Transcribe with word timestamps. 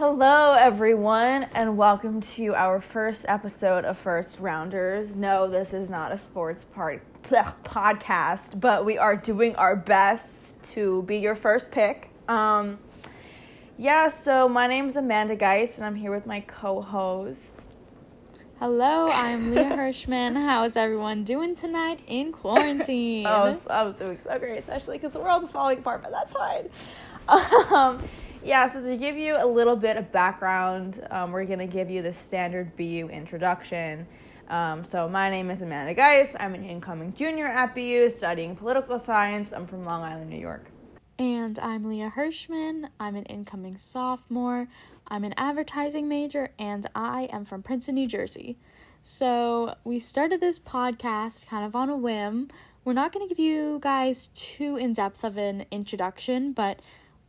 Hello, 0.00 0.54
everyone, 0.54 1.42
and 1.52 1.76
welcome 1.76 2.22
to 2.22 2.54
our 2.54 2.80
first 2.80 3.26
episode 3.28 3.84
of 3.84 3.98
First 3.98 4.38
Rounders. 4.40 5.14
No, 5.14 5.46
this 5.46 5.74
is 5.74 5.90
not 5.90 6.10
a 6.10 6.16
sports 6.16 6.64
part 6.64 7.02
podcast, 7.22 8.58
but 8.58 8.86
we 8.86 8.96
are 8.96 9.14
doing 9.14 9.54
our 9.56 9.76
best 9.76 10.62
to 10.72 11.02
be 11.02 11.18
your 11.18 11.34
first 11.34 11.70
pick. 11.70 12.08
Um, 12.28 12.78
yeah, 13.76 14.08
so 14.08 14.48
my 14.48 14.66
name 14.66 14.88
is 14.88 14.96
Amanda 14.96 15.36
Geist, 15.36 15.76
and 15.76 15.84
I'm 15.84 15.96
here 15.96 16.10
with 16.10 16.24
my 16.24 16.40
co-host. 16.40 17.52
Hello, 18.58 19.10
I'm 19.10 19.50
Leah 19.50 19.64
Hirschman. 19.76 20.34
How's 20.34 20.78
everyone 20.78 21.24
doing 21.24 21.54
tonight 21.54 22.00
in 22.06 22.32
quarantine? 22.32 23.26
oh, 23.28 23.54
I'm 23.68 23.92
doing 23.92 24.18
so 24.18 24.38
great, 24.38 24.60
especially 24.60 24.96
because 24.96 25.12
the 25.12 25.20
world 25.20 25.42
is 25.42 25.52
falling 25.52 25.80
apart, 25.80 26.02
but 26.02 26.10
that's 26.10 26.32
fine. 26.32 26.70
Um, 27.28 28.02
yeah, 28.42 28.72
so 28.72 28.80
to 28.80 28.96
give 28.96 29.16
you 29.16 29.36
a 29.36 29.46
little 29.46 29.76
bit 29.76 29.96
of 29.96 30.10
background, 30.12 31.06
um, 31.10 31.32
we're 31.32 31.44
going 31.44 31.58
to 31.58 31.66
give 31.66 31.90
you 31.90 32.02
the 32.02 32.12
standard 32.12 32.74
BU 32.76 33.08
introduction. 33.12 34.06
Um, 34.48 34.82
so, 34.82 35.08
my 35.08 35.30
name 35.30 35.50
is 35.50 35.62
Amanda 35.62 35.94
Geist. 35.94 36.36
I'm 36.40 36.54
an 36.54 36.64
incoming 36.64 37.14
junior 37.14 37.46
at 37.46 37.74
BU 37.74 38.10
studying 38.10 38.56
political 38.56 38.98
science. 38.98 39.52
I'm 39.52 39.66
from 39.66 39.84
Long 39.84 40.02
Island, 40.02 40.30
New 40.30 40.40
York. 40.40 40.66
And 41.18 41.58
I'm 41.58 41.84
Leah 41.84 42.14
Hirschman. 42.16 42.88
I'm 42.98 43.14
an 43.14 43.24
incoming 43.26 43.76
sophomore. 43.76 44.68
I'm 45.06 45.22
an 45.22 45.34
advertising 45.36 46.08
major, 46.08 46.50
and 46.58 46.86
I 46.94 47.28
am 47.32 47.44
from 47.44 47.62
Princeton, 47.62 47.94
New 47.96 48.08
Jersey. 48.08 48.56
So, 49.02 49.76
we 49.84 49.98
started 49.98 50.40
this 50.40 50.58
podcast 50.58 51.46
kind 51.46 51.64
of 51.64 51.76
on 51.76 51.90
a 51.90 51.96
whim. 51.96 52.48
We're 52.84 52.94
not 52.94 53.12
going 53.12 53.28
to 53.28 53.32
give 53.32 53.44
you 53.44 53.78
guys 53.80 54.30
too 54.34 54.76
in 54.76 54.94
depth 54.94 55.22
of 55.22 55.36
an 55.36 55.66
introduction, 55.70 56.52
but 56.52 56.80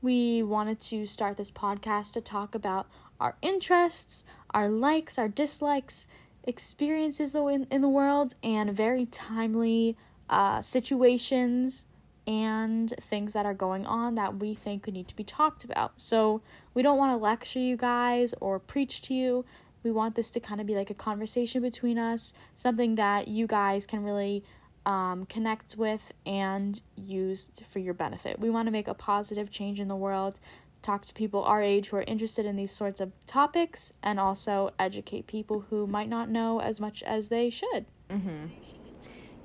we 0.01 0.41
wanted 0.41 0.79
to 0.79 1.05
start 1.05 1.37
this 1.37 1.51
podcast 1.51 2.13
to 2.13 2.21
talk 2.21 2.55
about 2.55 2.87
our 3.19 3.37
interests, 3.41 4.25
our 4.51 4.67
likes, 4.67 5.19
our 5.19 5.27
dislikes, 5.27 6.07
experiences 6.43 7.35
in, 7.35 7.67
in 7.69 7.81
the 7.81 7.89
world, 7.89 8.33
and 8.43 8.73
very 8.73 9.05
timely 9.05 9.95
uh, 10.29 10.61
situations 10.61 11.85
and 12.25 12.93
things 12.99 13.33
that 13.33 13.45
are 13.45 13.53
going 13.53 13.85
on 13.85 14.15
that 14.15 14.37
we 14.37 14.53
think 14.53 14.87
need 14.87 15.07
to 15.07 15.15
be 15.15 15.23
talked 15.23 15.63
about. 15.63 15.93
So, 15.97 16.41
we 16.73 16.81
don't 16.81 16.97
want 16.97 17.11
to 17.11 17.23
lecture 17.23 17.59
you 17.59 17.77
guys 17.77 18.33
or 18.39 18.59
preach 18.59 19.01
to 19.03 19.13
you. 19.13 19.45
We 19.83 19.91
want 19.91 20.15
this 20.15 20.29
to 20.31 20.39
kind 20.39 20.61
of 20.61 20.67
be 20.67 20.75
like 20.75 20.89
a 20.89 20.95
conversation 20.95 21.61
between 21.61 21.97
us, 21.97 22.33
something 22.53 22.95
that 22.95 23.27
you 23.27 23.47
guys 23.47 23.85
can 23.85 24.03
really 24.03 24.43
um, 24.85 25.25
connect 25.25 25.75
with 25.77 26.11
and 26.25 26.81
use 26.95 27.51
for 27.67 27.79
your 27.79 27.93
benefit. 27.93 28.39
We 28.39 28.49
want 28.49 28.67
to 28.67 28.71
make 28.71 28.87
a 28.87 28.93
positive 28.93 29.49
change 29.49 29.79
in 29.79 29.87
the 29.87 29.95
world, 29.95 30.39
talk 30.81 31.05
to 31.05 31.13
people 31.13 31.43
our 31.43 31.61
age 31.61 31.89
who 31.89 31.97
are 31.97 32.03
interested 32.03 32.45
in 32.45 32.55
these 32.55 32.71
sorts 32.71 32.99
of 32.99 33.11
topics, 33.25 33.93
and 34.01 34.19
also 34.19 34.71
educate 34.79 35.27
people 35.27 35.65
who 35.69 35.87
might 35.87 36.09
not 36.09 36.29
know 36.29 36.59
as 36.61 36.79
much 36.79 37.03
as 37.03 37.29
they 37.29 37.49
should. 37.49 37.85
Mm-hmm. 38.09 38.47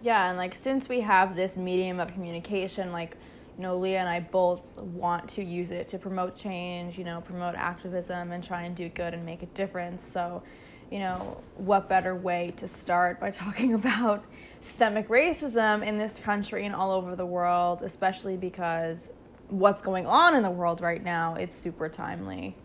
Yeah, 0.02 0.28
and 0.28 0.38
like 0.38 0.54
since 0.54 0.88
we 0.88 1.00
have 1.00 1.36
this 1.36 1.56
medium 1.56 2.00
of 2.00 2.08
communication, 2.08 2.92
like, 2.92 3.16
you 3.56 3.62
know, 3.62 3.78
Leah 3.78 4.00
and 4.00 4.08
I 4.08 4.20
both 4.20 4.60
want 4.76 5.28
to 5.30 5.44
use 5.44 5.70
it 5.70 5.88
to 5.88 5.98
promote 5.98 6.36
change, 6.36 6.98
you 6.98 7.04
know, 7.04 7.22
promote 7.22 7.54
activism 7.54 8.32
and 8.32 8.44
try 8.44 8.62
and 8.62 8.76
do 8.76 8.88
good 8.88 9.14
and 9.14 9.24
make 9.24 9.42
a 9.42 9.46
difference. 9.46 10.06
So, 10.06 10.42
you 10.90 10.98
know, 10.98 11.40
what 11.56 11.88
better 11.88 12.14
way 12.14 12.52
to 12.58 12.68
start 12.68 13.18
by 13.18 13.30
talking 13.32 13.74
about 13.74 14.24
systemic 14.66 15.08
racism 15.08 15.86
in 15.86 15.96
this 15.96 16.18
country 16.18 16.66
and 16.66 16.74
all 16.74 16.90
over 16.90 17.16
the 17.16 17.24
world, 17.24 17.82
especially 17.82 18.36
because 18.36 19.12
what's 19.48 19.80
going 19.80 20.06
on 20.06 20.36
in 20.36 20.42
the 20.42 20.50
world 20.50 20.80
right 20.80 21.02
now, 21.02 21.34
it's 21.34 21.56
super 21.56 21.88
timely. 21.88 22.56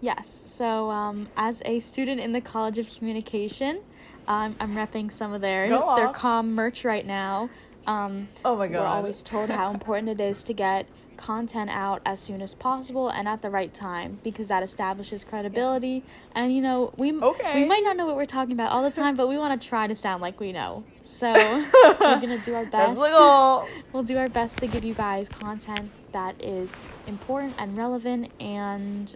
Yes. 0.00 0.28
So, 0.28 0.90
um, 0.90 1.28
as 1.36 1.62
a 1.64 1.78
student 1.78 2.20
in 2.20 2.32
the 2.32 2.40
College 2.40 2.78
of 2.78 2.90
Communication, 2.90 3.82
um, 4.26 4.56
I'm 4.58 4.74
repping 4.74 5.12
some 5.12 5.32
of 5.32 5.40
their 5.40 5.68
their 5.68 6.08
com 6.08 6.54
merch 6.54 6.84
right 6.84 7.06
now. 7.06 7.50
Um, 7.86 8.28
oh 8.44 8.56
my 8.56 8.66
god! 8.66 8.80
We're 8.80 8.86
always 8.86 9.22
told 9.22 9.50
how 9.50 9.70
important 9.74 10.08
it 10.08 10.20
is 10.20 10.42
to 10.44 10.52
get 10.52 10.86
content 11.22 11.70
out 11.70 12.02
as 12.04 12.20
soon 12.20 12.42
as 12.42 12.52
possible 12.52 13.08
and 13.08 13.28
at 13.28 13.42
the 13.42 13.48
right 13.48 13.72
time 13.72 14.18
because 14.24 14.48
that 14.48 14.62
establishes 14.62 15.22
credibility. 15.22 15.88
Yeah. 16.04 16.42
And 16.42 16.54
you 16.54 16.60
know, 16.60 16.92
we 16.96 17.12
okay. 17.12 17.54
we 17.54 17.64
might 17.64 17.84
not 17.84 17.96
know 17.96 18.06
what 18.06 18.16
we're 18.16 18.24
talking 18.24 18.52
about 18.52 18.72
all 18.72 18.82
the 18.82 18.90
time, 18.90 19.14
but 19.14 19.28
we 19.28 19.38
want 19.38 19.60
to 19.60 19.68
try 19.68 19.86
to 19.86 19.94
sound 19.94 20.20
like 20.20 20.40
we 20.40 20.50
know. 20.52 20.82
So 21.02 21.32
we're 22.00 22.20
gonna 22.20 22.38
do 22.38 22.54
our 22.54 22.66
best. 22.66 22.98
we'll 23.92 24.02
do 24.02 24.18
our 24.18 24.28
best 24.28 24.58
to 24.58 24.66
give 24.66 24.84
you 24.84 24.94
guys 24.94 25.28
content 25.28 25.90
that 26.10 26.42
is 26.42 26.74
important 27.06 27.54
and 27.56 27.76
relevant 27.76 28.32
and 28.40 29.14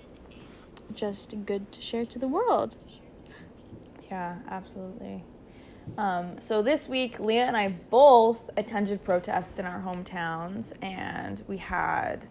just 0.94 1.34
good 1.44 1.72
to 1.72 1.80
share 1.80 2.06
to 2.06 2.18
the 2.18 2.28
world. 2.28 2.76
Yeah, 4.08 4.36
absolutely. 4.48 5.24
Um, 5.98 6.36
so 6.40 6.62
this 6.62 6.88
week, 6.88 7.18
Leah 7.18 7.46
and 7.46 7.56
I 7.56 7.68
both 7.68 8.50
attended 8.56 9.02
protests 9.04 9.58
in 9.58 9.66
our 9.66 9.80
hometowns, 9.80 10.72
and 10.82 11.42
we 11.48 11.56
had. 11.56 12.28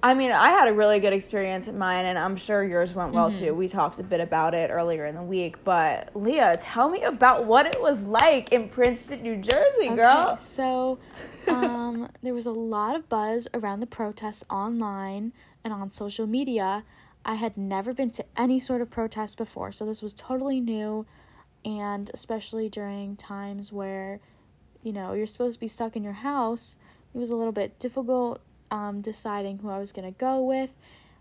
I 0.00 0.14
mean, 0.14 0.30
I 0.30 0.50
had 0.50 0.68
a 0.68 0.72
really 0.72 1.00
good 1.00 1.12
experience 1.12 1.66
at 1.66 1.74
mine, 1.74 2.04
and 2.06 2.16
I'm 2.16 2.36
sure 2.36 2.62
yours 2.62 2.94
went 2.94 3.12
well 3.12 3.30
mm-hmm. 3.30 3.46
too. 3.46 3.54
We 3.54 3.66
talked 3.66 3.98
a 3.98 4.04
bit 4.04 4.20
about 4.20 4.54
it 4.54 4.70
earlier 4.70 5.06
in 5.06 5.16
the 5.16 5.22
week, 5.22 5.64
but 5.64 6.10
Leah, 6.14 6.56
tell 6.60 6.88
me 6.88 7.02
about 7.02 7.46
what 7.46 7.66
it 7.66 7.82
was 7.82 8.02
like 8.02 8.52
in 8.52 8.68
Princeton, 8.68 9.22
New 9.22 9.36
Jersey, 9.38 9.88
girl. 9.88 10.28
Okay, 10.28 10.36
so 10.40 11.00
um, 11.48 12.08
there 12.22 12.32
was 12.32 12.46
a 12.46 12.52
lot 12.52 12.94
of 12.94 13.08
buzz 13.08 13.48
around 13.54 13.80
the 13.80 13.88
protests 13.88 14.44
online 14.48 15.32
and 15.64 15.72
on 15.72 15.90
social 15.90 16.28
media. 16.28 16.84
I 17.24 17.34
had 17.34 17.56
never 17.56 17.92
been 17.92 18.10
to 18.12 18.24
any 18.36 18.60
sort 18.60 18.80
of 18.80 18.90
protest 18.90 19.36
before, 19.36 19.72
so 19.72 19.84
this 19.84 20.00
was 20.00 20.14
totally 20.14 20.60
new 20.60 21.06
and 21.64 22.10
especially 22.14 22.68
during 22.68 23.16
times 23.16 23.72
where 23.72 24.20
you 24.82 24.92
know 24.92 25.12
you're 25.12 25.26
supposed 25.26 25.54
to 25.54 25.60
be 25.60 25.68
stuck 25.68 25.96
in 25.96 26.04
your 26.04 26.12
house 26.12 26.76
it 27.14 27.18
was 27.18 27.30
a 27.30 27.36
little 27.36 27.52
bit 27.52 27.78
difficult 27.78 28.40
um, 28.70 29.00
deciding 29.00 29.58
who 29.58 29.70
i 29.70 29.78
was 29.78 29.92
going 29.92 30.10
to 30.10 30.18
go 30.18 30.40
with 30.40 30.72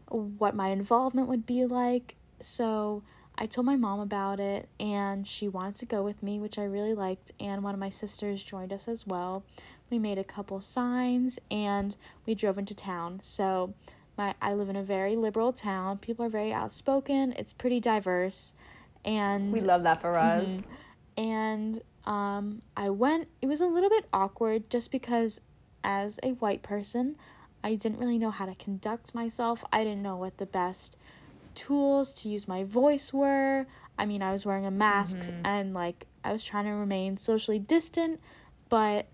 what 0.10 0.56
my 0.56 0.70
involvement 0.70 1.28
would 1.28 1.46
be 1.46 1.66
like. 1.66 2.16
So 2.40 3.04
i 3.40 3.46
told 3.46 3.66
my 3.66 3.76
mom 3.76 4.00
about 4.00 4.40
it 4.40 4.68
and 4.80 5.28
she 5.28 5.48
wanted 5.48 5.76
to 5.76 5.86
go 5.86 6.02
with 6.02 6.24
me 6.24 6.40
which 6.40 6.58
i 6.58 6.64
really 6.64 6.96
liked 6.96 7.32
and 7.40 7.62
one 7.64 7.76
of 7.76 7.80
my 7.80 7.90
sisters 7.90 8.44
joined 8.44 8.74
us 8.74 8.88
as 8.88 9.06
well. 9.06 9.44
We 9.90 10.00
made 10.00 10.18
a 10.18 10.24
couple 10.24 10.60
signs 10.62 11.40
and 11.50 11.96
we 12.26 12.36
drove 12.36 12.58
into 12.58 12.76
town. 12.76 13.20
So 13.22 13.74
my 14.18 14.34
i 14.42 14.54
live 14.54 14.70
in 14.70 14.76
a 14.76 14.84
very 14.84 15.16
liberal 15.16 15.54
town. 15.54 15.98
People 15.98 16.26
are 16.26 16.30
very 16.30 16.54
outspoken. 16.54 17.34
It's 17.38 17.54
pretty 17.54 17.80
diverse 17.80 18.54
and 19.06 19.52
we 19.52 19.60
love 19.60 19.84
that 19.84 20.02
for 20.02 20.18
us. 20.18 20.46
Mm-hmm. 20.46 21.22
And 21.24 21.82
um, 22.06 22.62
I 22.76 22.90
went. 22.90 23.28
It 23.42 23.48
was 23.48 23.62
a 23.62 23.68
little 23.68 23.90
bit 23.90 24.06
awkward 24.14 24.70
just 24.70 24.92
because, 24.92 25.42
as 25.84 26.20
a 26.24 26.32
white 26.32 26.64
person, 26.64 27.16
I 27.64 27.76
didn't 27.76 28.00
really 28.00 28.18
know 28.18 28.32
how 28.32 28.46
to 28.46 28.56
conduct 28.56 29.14
myself. 29.16 29.64
I 29.72 29.84
didn't 29.84 30.04
know 30.04 30.16
what 30.16 30.38
the 30.38 30.46
best 30.46 30.96
tools 31.56 32.14
to 32.14 32.30
use 32.30 32.48
my 32.48 32.64
voice 32.64 33.12
were. 33.12 33.66
I 33.98 34.06
mean, 34.06 34.22
I 34.22 34.32
was 34.32 34.46
wearing 34.46 34.66
a 34.66 34.72
mask 34.72 35.18
mm-hmm. 35.18 35.46
and 35.46 35.74
like 35.74 36.06
I 36.24 36.32
was 36.32 36.44
trying 36.44 36.66
to 36.66 36.72
remain 36.72 37.18
socially 37.18 37.60
distant, 37.60 38.22
but 38.70 39.08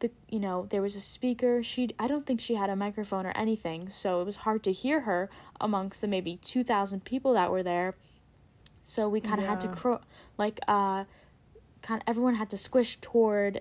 the 0.00 0.10
you 0.28 0.38
know, 0.38 0.66
there 0.70 0.82
was 0.82 0.94
a 0.96 1.00
speaker. 1.00 1.62
She 1.62 1.90
I 1.98 2.06
don't 2.06 2.26
think 2.26 2.40
she 2.40 2.54
had 2.54 2.68
a 2.68 2.76
microphone 2.76 3.24
or 3.24 3.32
anything, 3.34 3.88
so 3.88 4.20
it 4.20 4.24
was 4.24 4.36
hard 4.36 4.62
to 4.64 4.72
hear 4.72 5.00
her 5.00 5.30
amongst 5.60 6.02
the 6.02 6.08
maybe 6.08 6.38
2000 6.42 7.04
people 7.04 7.32
that 7.32 7.50
were 7.50 7.62
there. 7.62 7.94
So 8.82 9.08
we 9.08 9.20
kind 9.20 9.38
of 9.38 9.44
yeah. 9.44 9.50
had 9.50 9.60
to 9.60 9.68
cro- 9.68 10.00
like 10.38 10.60
uh 10.68 11.04
kind 11.82 12.00
of 12.00 12.08
everyone 12.08 12.34
had 12.34 12.50
to 12.50 12.56
squish 12.56 12.96
toward 13.00 13.60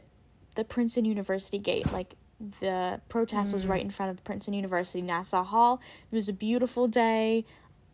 the 0.55 0.63
Princeton 0.63 1.05
University 1.05 1.57
gate. 1.57 1.91
Like 1.91 2.15
the 2.59 3.01
protest 3.07 3.51
mm. 3.51 3.53
was 3.53 3.67
right 3.67 3.81
in 3.81 3.91
front 3.91 4.09
of 4.09 4.17
the 4.17 4.23
Princeton 4.23 4.53
University 4.53 5.01
Nassau 5.01 5.43
Hall. 5.43 5.79
It 6.11 6.15
was 6.15 6.27
a 6.27 6.33
beautiful 6.33 6.87
day. 6.87 7.45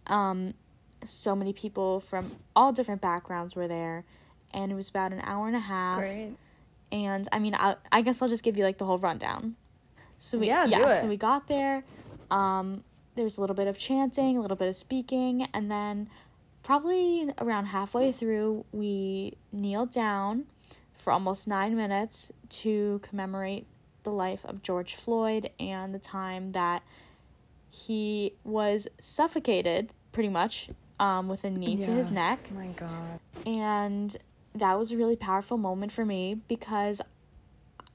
Um 0.07 0.53
so 1.03 1.35
many 1.35 1.53
people 1.53 1.99
from 1.99 2.31
all 2.55 2.71
different 2.71 3.01
backgrounds 3.01 3.55
were 3.55 3.67
there 3.67 4.03
and 4.51 4.71
it 4.71 4.75
was 4.75 4.89
about 4.89 5.11
an 5.11 5.21
hour 5.23 5.47
and 5.47 5.55
a 5.55 5.61
half. 5.61 5.99
Great. 5.99 6.31
And 6.91 7.27
I 7.31 7.39
mean 7.39 7.55
I 7.55 7.75
I 7.91 8.01
guess 8.01 8.21
I'll 8.21 8.29
just 8.29 8.43
give 8.43 8.57
you 8.57 8.63
like 8.63 8.77
the 8.77 8.85
whole 8.85 8.97
rundown. 8.97 9.55
So 10.17 10.37
we 10.37 10.47
yeah, 10.47 10.65
yeah 10.65 11.01
so 11.01 11.07
we 11.07 11.17
got 11.17 11.47
there. 11.47 11.83
Um 12.31 12.83
there 13.15 13.23
was 13.23 13.37
a 13.37 13.41
little 13.41 13.55
bit 13.55 13.67
of 13.67 13.77
chanting, 13.77 14.37
a 14.37 14.41
little 14.41 14.55
bit 14.55 14.69
of 14.69 14.75
speaking, 14.75 15.47
and 15.53 15.69
then 15.69 16.07
probably 16.67 17.29
around 17.37 17.67
halfway 17.67 18.11
through, 18.11 18.65
we 18.73 19.31
kneeled 19.53 19.89
down 19.89 20.43
for 20.97 21.13
almost 21.13 21.47
nine 21.47 21.77
minutes 21.77 22.29
to 22.49 22.99
commemorate 23.01 23.65
the 24.03 24.09
life 24.09 24.43
of 24.43 24.61
George 24.61 24.93
Floyd 24.93 25.49
and 25.61 25.95
the 25.95 25.99
time 25.99 26.51
that 26.51 26.83
he 27.69 28.33
was 28.43 28.89
suffocated 28.99 29.93
pretty 30.11 30.27
much 30.27 30.69
um, 30.99 31.29
with 31.29 31.45
a 31.45 31.49
knee 31.49 31.77
yeah. 31.79 31.85
to 31.85 31.91
his 31.93 32.11
neck. 32.11 32.49
Oh 32.51 32.55
my 32.55 32.67
God. 32.67 33.19
And 33.45 34.17
that 34.53 34.77
was 34.77 34.91
a 34.91 34.97
really 34.97 35.15
powerful 35.15 35.57
moment 35.57 35.93
for 35.93 36.03
me 36.03 36.41
because 36.49 37.01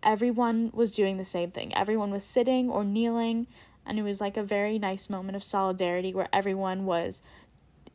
everyone 0.02 0.70
was 0.72 0.94
doing 0.94 1.18
the 1.18 1.26
same 1.26 1.50
thing. 1.50 1.76
Everyone 1.76 2.10
was 2.10 2.24
sitting 2.24 2.70
or 2.70 2.84
kneeling 2.84 3.48
and 3.84 3.98
it 3.98 4.02
was 4.02 4.20
like 4.20 4.38
a 4.38 4.42
very 4.42 4.78
nice 4.78 5.10
moment 5.10 5.36
of 5.36 5.44
solidarity 5.44 6.14
where 6.14 6.28
everyone 6.32 6.86
was 6.86 7.22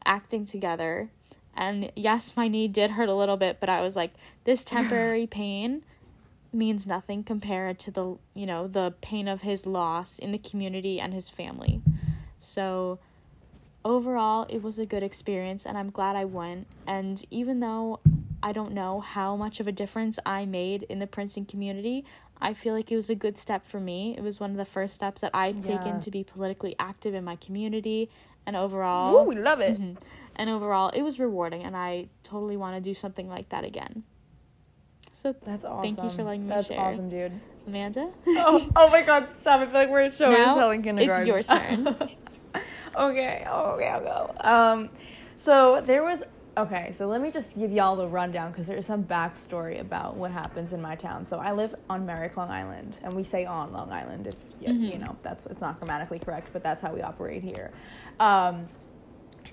acting 0.08 0.46
together. 0.46 1.10
And 1.56 1.92
yes, 1.96 2.36
my 2.36 2.48
knee 2.48 2.68
did 2.68 2.92
hurt 2.92 3.10
a 3.10 3.14
little 3.14 3.38
bit, 3.38 3.60
but 3.60 3.70
I 3.70 3.82
was 3.82 3.96
like, 3.96 4.14
this 4.46 4.64
temporary 4.64 5.28
pain 5.28 5.84
means 6.54 6.88
nothing 6.88 7.24
compared 7.24 7.78
to 7.78 7.92
the, 7.92 8.18
you 8.34 8.46
know, 8.46 8.68
the 8.68 8.94
pain 9.02 9.28
of 9.28 9.42
his 9.42 9.66
loss 9.66 10.18
in 10.18 10.32
the 10.32 10.38
community 10.38 11.00
and 11.00 11.14
his 11.14 11.30
family. 11.30 11.82
So 12.40 13.00
overall, 13.84 14.46
it 14.50 14.62
was 14.62 14.80
a 14.80 14.86
good 14.86 15.04
experience 15.04 15.66
and 15.66 15.78
I'm 15.78 15.90
glad 15.90 16.16
I 16.16 16.26
went. 16.26 16.68
And 16.86 17.24
even 17.30 17.60
though 17.60 18.00
I 18.42 18.54
don't 18.54 18.72
know 18.72 19.02
how 19.02 19.36
much 19.36 19.60
of 19.60 19.68
a 19.68 19.72
difference 19.72 20.20
I 20.26 20.46
made 20.46 20.84
in 20.84 21.00
the 21.00 21.08
Princeton 21.08 21.46
community, 21.46 22.06
I 22.40 22.54
feel 22.54 22.74
like 22.74 22.92
it 22.92 22.96
was 22.96 23.10
a 23.10 23.16
good 23.16 23.38
step 23.38 23.66
for 23.66 23.80
me. 23.80 24.16
It 24.18 24.22
was 24.22 24.40
one 24.40 24.52
of 24.52 24.58
the 24.58 24.66
first 24.66 24.94
steps 24.94 25.22
that 25.22 25.32
I've 25.34 25.66
yeah. 25.66 25.78
taken 25.78 26.00
to 26.02 26.12
be 26.12 26.24
politically 26.24 26.76
active 26.80 27.14
in 27.14 27.24
my 27.24 27.36
community 27.36 28.10
and 28.48 28.56
overall. 28.56 29.18
Ooh, 29.18 29.24
we 29.24 29.36
love 29.36 29.60
it. 29.60 29.80
Mm-hmm, 29.80 30.04
and 30.38 30.50
overall, 30.50 30.90
it 30.90 31.04
was 31.04 31.20
rewarding 31.20 31.64
and 31.64 31.78
I 31.78 32.08
totally 32.24 32.58
want 32.58 32.74
to 32.74 32.82
do 32.82 32.96
something 32.96 33.30
like 33.30 33.50
that 33.50 33.64
again. 33.64 34.04
So 35.14 35.36
that's 35.46 35.66
awesome. 35.66 35.96
Thank 35.96 36.04
you 36.04 36.16
for 36.16 36.24
letting 36.24 36.44
me 36.44 36.50
that's 36.50 36.68
share. 36.68 36.78
That's 36.78 36.96
awesome, 36.96 37.10
dude. 37.10 37.40
Amanda? 37.66 38.12
oh, 38.28 38.70
oh 38.76 38.90
my 38.90 39.02
god, 39.02 39.28
stop. 39.40 39.62
I 39.62 39.66
feel 39.66 39.74
like 39.74 39.90
we're 39.90 40.02
at 40.02 40.14
show 40.14 40.32
now, 40.32 40.50
and 40.50 40.56
telling 40.56 40.82
kindergarten. 40.84 41.22
It's 41.22 41.28
your 41.28 41.44
turn. 41.44 41.88
okay, 42.96 43.46
okay, 43.46 43.46
I'll 43.48 43.78
go. 43.78 44.36
Um, 44.42 44.90
so 45.36 45.82
there 45.84 46.04
was 46.04 46.24
okay. 46.58 46.92
So 46.92 47.08
let 47.08 47.22
me 47.22 47.32
just 47.32 47.58
give 47.58 47.72
y'all 47.72 47.96
the 47.96 48.08
rundown 48.08 48.52
because 48.52 48.68
there's 48.68 48.86
some 48.86 49.04
backstory 49.04 49.80
about 49.80 50.16
what 50.16 50.32
happens 50.32 50.74
in 50.74 50.82
my 50.82 50.96
town. 50.96 51.26
So 51.26 51.38
I 51.38 51.52
live 51.52 51.76
on 51.90 52.06
Merrick, 52.06 52.36
Long 52.36 52.50
Island, 52.50 53.00
and 53.04 53.14
we 53.14 53.24
say 53.24 53.46
on 53.46 53.72
Long 53.72 53.92
Island 53.92 54.28
if 54.28 54.36
you, 54.60 54.74
mm-hmm. 54.74 54.84
you 54.84 54.98
know 54.98 55.16
that's 55.24 55.46
it's 55.46 55.62
not 55.62 55.80
grammatically 55.80 56.20
correct, 56.20 56.50
but 56.54 56.64
that's 56.64 56.82
how 56.82 56.94
we 56.94 57.02
operate 57.02 57.44
here. 57.44 57.72
Um, 58.20 58.68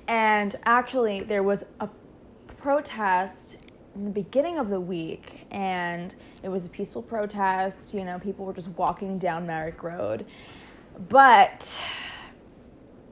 and 0.08 0.56
actually, 0.64 1.20
there 1.20 1.42
was 1.42 1.64
a 1.80 1.88
protest 2.58 3.56
in 3.94 4.04
the 4.04 4.10
beginning 4.10 4.58
of 4.58 4.70
the 4.70 4.80
week, 4.80 5.46
and 5.50 6.14
it 6.42 6.48
was 6.48 6.66
a 6.66 6.68
peaceful 6.68 7.02
protest. 7.02 7.94
You 7.94 8.04
know, 8.04 8.18
people 8.18 8.44
were 8.44 8.52
just 8.52 8.68
walking 8.70 9.18
down 9.18 9.46
Merrick 9.46 9.82
Road, 9.82 10.26
but 11.08 11.80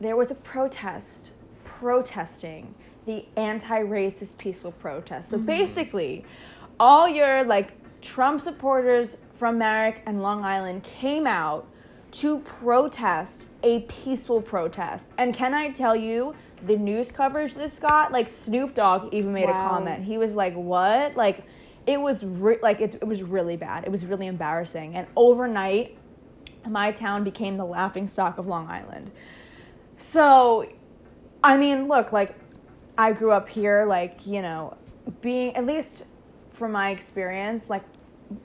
there 0.01 0.17
was 0.17 0.31
a 0.31 0.35
protest 0.35 1.31
protesting 1.65 2.75
the 3.07 3.25
anti-racist 3.37 4.39
peaceful 4.39 4.73
protest. 4.73 5.31
So 5.31 5.37
mm-hmm. 5.37 5.47
basically, 5.47 6.25
all 6.79 7.09
your 7.09 7.45
like 7.45 7.73
Trump 8.01 8.41
supporters 8.41 9.17
from 9.35 9.59
Merrick 9.59 10.03
and 10.07 10.23
Long 10.23 10.45
Island 10.45 10.83
came 10.83 11.27
out 11.27 11.67
to 12.13 12.41
protest 12.41 13.49
a 13.63 13.81
peaceful 13.81 14.43
protest. 14.43 15.11
And 15.19 15.35
can 15.35 15.55
I 15.55 15.71
tell 15.71 15.97
you, 15.97 16.35
the 16.65 16.77
news 16.77 17.11
coverage 17.11 17.55
this 17.55 17.79
got, 17.79 18.13
like 18.13 18.29
Snoop 18.29 18.75
Dogg 18.75 19.13
even 19.13 19.33
made 19.33 19.49
wow. 19.49 19.67
a 19.67 19.69
comment. 19.69 20.05
He 20.05 20.19
was 20.19 20.35
like, 20.35 20.55
"What?" 20.55 21.17
Like 21.17 21.45
it 21.87 22.01
was 22.01 22.25
re- 22.25 22.61
like 22.63 22.81
it 22.81 23.05
was 23.05 23.23
really 23.23 23.57
bad. 23.57 23.85
It 23.85 23.91
was 23.91 24.07
really 24.07 24.27
embarrassing. 24.27 24.95
And 24.95 25.07
overnight, 25.17 25.97
my 26.69 26.93
town 26.93 27.25
became 27.25 27.57
the 27.57 27.65
laughing 27.65 28.07
stock 28.07 28.39
of 28.39 28.47
Long 28.47 28.69
Island. 28.69 29.11
So, 29.97 30.69
I 31.43 31.57
mean, 31.57 31.89
look, 31.89 32.13
like 32.13 32.37
I 32.97 33.13
grew 33.13 33.33
up 33.33 33.49
here, 33.49 33.85
like, 33.87 34.27
you 34.27 34.43
know, 34.43 34.77
being 35.21 35.55
at 35.57 35.67
least 35.67 36.05
from 36.51 36.73
my 36.73 36.91
experience, 36.91 37.71
like 37.71 37.83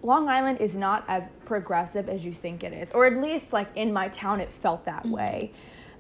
Long 0.02 0.30
Island 0.30 0.60
is 0.62 0.76
not 0.76 1.04
as 1.08 1.30
progressive 1.46 2.10
as 2.10 2.24
you 2.26 2.34
think 2.34 2.64
it 2.64 2.74
is, 2.74 2.92
or 2.92 3.06
at 3.06 3.22
least 3.22 3.54
like 3.54 3.70
in 3.76 3.92
my 3.94 4.08
town, 4.10 4.40
it 4.40 4.52
felt 4.52 4.86
that 4.86 5.04
mm-hmm. 5.04 5.12
way. 5.12 5.52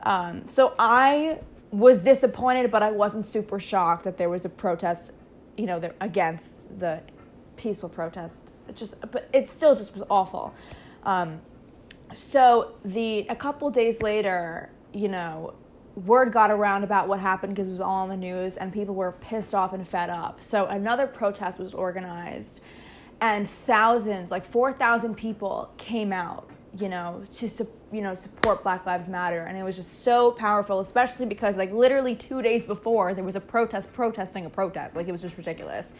Um, 0.03 0.47
so 0.47 0.73
I 0.79 1.39
was 1.71 2.01
disappointed, 2.01 2.71
but 2.71 2.81
I 2.81 2.91
wasn't 2.91 3.25
super 3.25 3.59
shocked 3.59 4.03
that 4.05 4.17
there 4.17 4.29
was 4.29 4.45
a 4.45 4.49
protest, 4.49 5.11
you 5.57 5.65
know, 5.65 5.81
against 5.99 6.79
the 6.79 7.01
peaceful 7.57 7.89
protest. 7.89 8.51
It 8.69 8.75
just, 8.75 8.95
but 9.11 9.29
it 9.33 9.47
still 9.47 9.75
just 9.75 9.95
was 9.95 10.05
awful. 10.09 10.53
Um, 11.03 11.41
so 12.13 12.73
the 12.85 13.25
a 13.29 13.35
couple 13.35 13.69
days 13.69 14.01
later, 14.01 14.69
you 14.93 15.09
know, 15.09 15.53
word 16.05 16.31
got 16.31 16.51
around 16.51 16.83
about 16.83 17.07
what 17.07 17.19
happened 17.19 17.55
because 17.55 17.67
it 17.67 17.71
was 17.71 17.81
all 17.81 18.03
on 18.03 18.09
the 18.09 18.17
news 18.17 18.57
and 18.57 18.71
people 18.71 18.93
were 18.93 19.13
pissed 19.13 19.55
off 19.55 19.73
and 19.73 19.87
fed 19.87 20.09
up. 20.09 20.43
So 20.43 20.67
another 20.67 21.07
protest 21.07 21.59
was 21.59 21.73
organized 21.73 22.61
and 23.19 23.49
thousands, 23.49 24.29
like 24.29 24.45
4,000 24.45 25.15
people 25.15 25.71
came 25.77 26.13
out, 26.13 26.49
you 26.77 26.87
know, 26.87 27.23
to 27.37 27.67
you 27.91 28.01
know, 28.01 28.13
support 28.13 28.61
Black 28.63 28.85
Lives 28.85 29.09
Matter 29.09 29.41
and 29.43 29.57
it 29.57 29.63
was 29.63 29.75
just 29.75 30.03
so 30.03 30.31
powerful 30.31 30.81
especially 30.81 31.25
because 31.25 31.57
like 31.57 31.71
literally 31.71 32.15
2 32.15 32.43
days 32.43 32.63
before 32.63 33.15
there 33.15 33.23
was 33.23 33.35
a 33.35 33.41
protest 33.41 33.91
protesting 33.91 34.45
a 34.45 34.49
protest. 34.49 34.95
Like 34.95 35.07
it 35.07 35.11
was 35.11 35.21
just 35.21 35.37
ridiculous. 35.37 35.93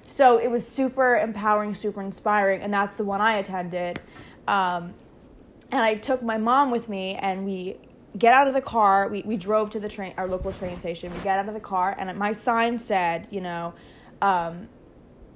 So 0.00 0.38
it 0.38 0.50
was 0.50 0.66
super 0.66 1.16
empowering, 1.16 1.76
super 1.76 2.02
inspiring 2.02 2.60
and 2.60 2.74
that's 2.74 2.96
the 2.96 3.04
one 3.04 3.20
I 3.20 3.34
attended. 3.34 4.00
Um, 4.48 4.94
and 5.70 5.80
I 5.80 5.94
took 5.94 6.22
my 6.24 6.38
mom 6.38 6.72
with 6.72 6.88
me 6.88 7.14
and 7.14 7.44
we 7.44 7.78
get 8.16 8.34
out 8.34 8.48
of 8.48 8.54
the 8.54 8.60
car. 8.60 9.08
We, 9.08 9.22
we 9.22 9.36
drove 9.36 9.70
to 9.70 9.80
the 9.80 9.88
train, 9.88 10.14
our 10.16 10.28
local 10.28 10.52
train 10.52 10.78
station. 10.78 11.12
We 11.12 11.20
get 11.20 11.38
out 11.38 11.48
of 11.48 11.54
the 11.54 11.60
car, 11.60 11.94
and 11.98 12.16
my 12.18 12.32
sign 12.32 12.78
said, 12.78 13.28
you 13.30 13.40
know, 13.40 13.74
um, 14.20 14.68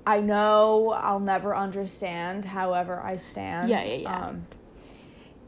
I 0.06 0.20
know 0.20 0.90
I'll 0.90 1.20
never 1.20 1.56
understand, 1.56 2.44
however 2.44 3.00
I 3.02 3.16
stand. 3.16 3.68
Yeah, 3.68 3.82
yeah, 3.82 3.94
yeah. 3.94 4.26
Um, 4.26 4.46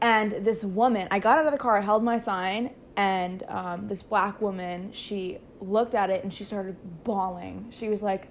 and 0.01 0.45
this 0.45 0.63
woman, 0.63 1.07
I 1.11 1.19
got 1.19 1.37
out 1.37 1.45
of 1.45 1.51
the 1.51 1.57
car, 1.57 1.77
I 1.77 1.81
held 1.81 2.03
my 2.03 2.17
sign, 2.17 2.71
and 2.95 3.43
um, 3.47 3.87
this 3.87 4.01
black 4.01 4.41
woman, 4.41 4.91
she 4.91 5.39
looked 5.61 5.95
at 5.95 6.09
it 6.09 6.23
and 6.23 6.33
she 6.33 6.43
started 6.43 6.75
bawling. 7.03 7.67
She 7.71 7.89
was 7.89 8.03
like, 8.03 8.27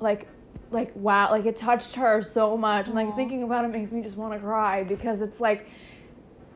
like, 0.00 0.26
like 0.70 0.90
wow, 0.94 1.30
like 1.30 1.46
it 1.46 1.56
touched 1.56 1.94
her 1.94 2.22
so 2.22 2.56
much. 2.56 2.86
And 2.86 2.94
like 2.94 3.14
thinking 3.14 3.42
about 3.42 3.64
it 3.64 3.68
makes 3.68 3.92
me 3.92 4.02
just 4.02 4.16
want 4.16 4.32
to 4.34 4.40
cry 4.40 4.82
because 4.82 5.20
it's 5.20 5.40
like 5.40 5.68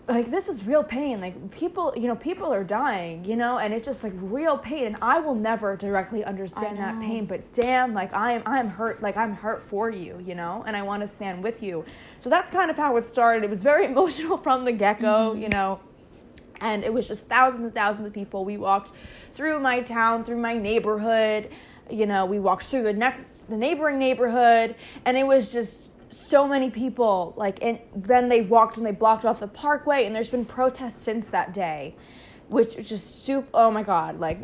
like 0.08 0.31
this 0.32 0.49
is 0.49 0.64
real 0.64 0.82
pain 0.82 1.20
like 1.20 1.50
people 1.52 1.93
you 1.96 2.08
know 2.08 2.16
people 2.16 2.52
are 2.52 2.64
dying 2.64 3.25
you 3.25 3.37
know 3.37 3.58
and 3.58 3.72
it's 3.72 3.87
just 3.87 4.02
like 4.02 4.12
real 4.16 4.58
pain 4.58 4.87
and 4.87 4.96
i 5.00 5.20
will 5.20 5.34
never 5.34 5.76
directly 5.76 6.25
understand 6.25 6.76
that 6.76 6.99
pain 7.00 7.25
but 7.25 7.52
damn 7.52 7.94
like 7.94 8.12
i 8.12 8.32
am 8.32 8.43
i'm 8.44 8.69
hurt 8.69 9.00
like 9.00 9.16
i'm 9.16 9.32
hurt 9.32 9.62
for 9.62 9.90
you 9.90 10.20
you 10.26 10.34
know 10.34 10.64
and 10.66 10.76
i 10.76 10.82
want 10.82 11.00
to 11.00 11.06
stand 11.06 11.43
with 11.43 11.62
you. 11.62 11.84
So 12.19 12.31
that's 12.31 12.50
kind 12.50 12.70
of 12.70 12.76
how 12.76 12.96
it 12.96 13.06
started. 13.08 13.43
It 13.44 13.50
was 13.50 13.62
very 13.62 13.87
emotional 13.93 14.37
from 14.37 14.64
the 14.64 14.72
get-go 14.72 15.32
mm-hmm. 15.32 15.43
you 15.43 15.49
know 15.49 15.81
and 16.60 16.84
it 16.84 16.93
was 16.93 17.08
just 17.08 17.26
thousands 17.26 17.64
and 17.64 17.75
thousands 17.75 18.06
of 18.06 18.12
people. 18.12 18.44
We 18.44 18.56
walked 18.56 18.93
through 19.35 19.59
my 19.61 19.80
town 19.80 20.25
through 20.25 20.38
my 20.38 20.56
neighborhood 20.56 21.50
you 21.90 22.06
know 22.06 22.25
we 22.25 22.38
walked 22.38 22.66
through 22.66 22.82
the 22.82 22.92
next 22.92 23.49
the 23.49 23.56
neighboring 23.56 23.99
neighborhood 23.99 24.76
and 25.04 25.16
it 25.16 25.26
was 25.26 25.50
just 25.50 25.90
so 26.12 26.47
many 26.47 26.71
people 26.71 27.33
like 27.37 27.59
and 27.62 27.78
then 27.97 28.28
they 28.28 28.42
walked 28.42 28.76
and 28.76 28.87
they 28.87 28.92
blocked 28.92 29.25
off 29.25 29.40
the 29.40 29.49
parkway 29.49 30.04
and 30.04 30.14
there's 30.14 30.28
been 30.28 30.45
protests 30.45 31.02
since 31.02 31.26
that 31.28 31.54
day 31.54 31.95
which 32.49 32.76
just 32.87 33.25
super 33.25 33.49
oh 33.54 33.71
my 33.71 33.83
god 33.83 34.21
like 34.21 34.38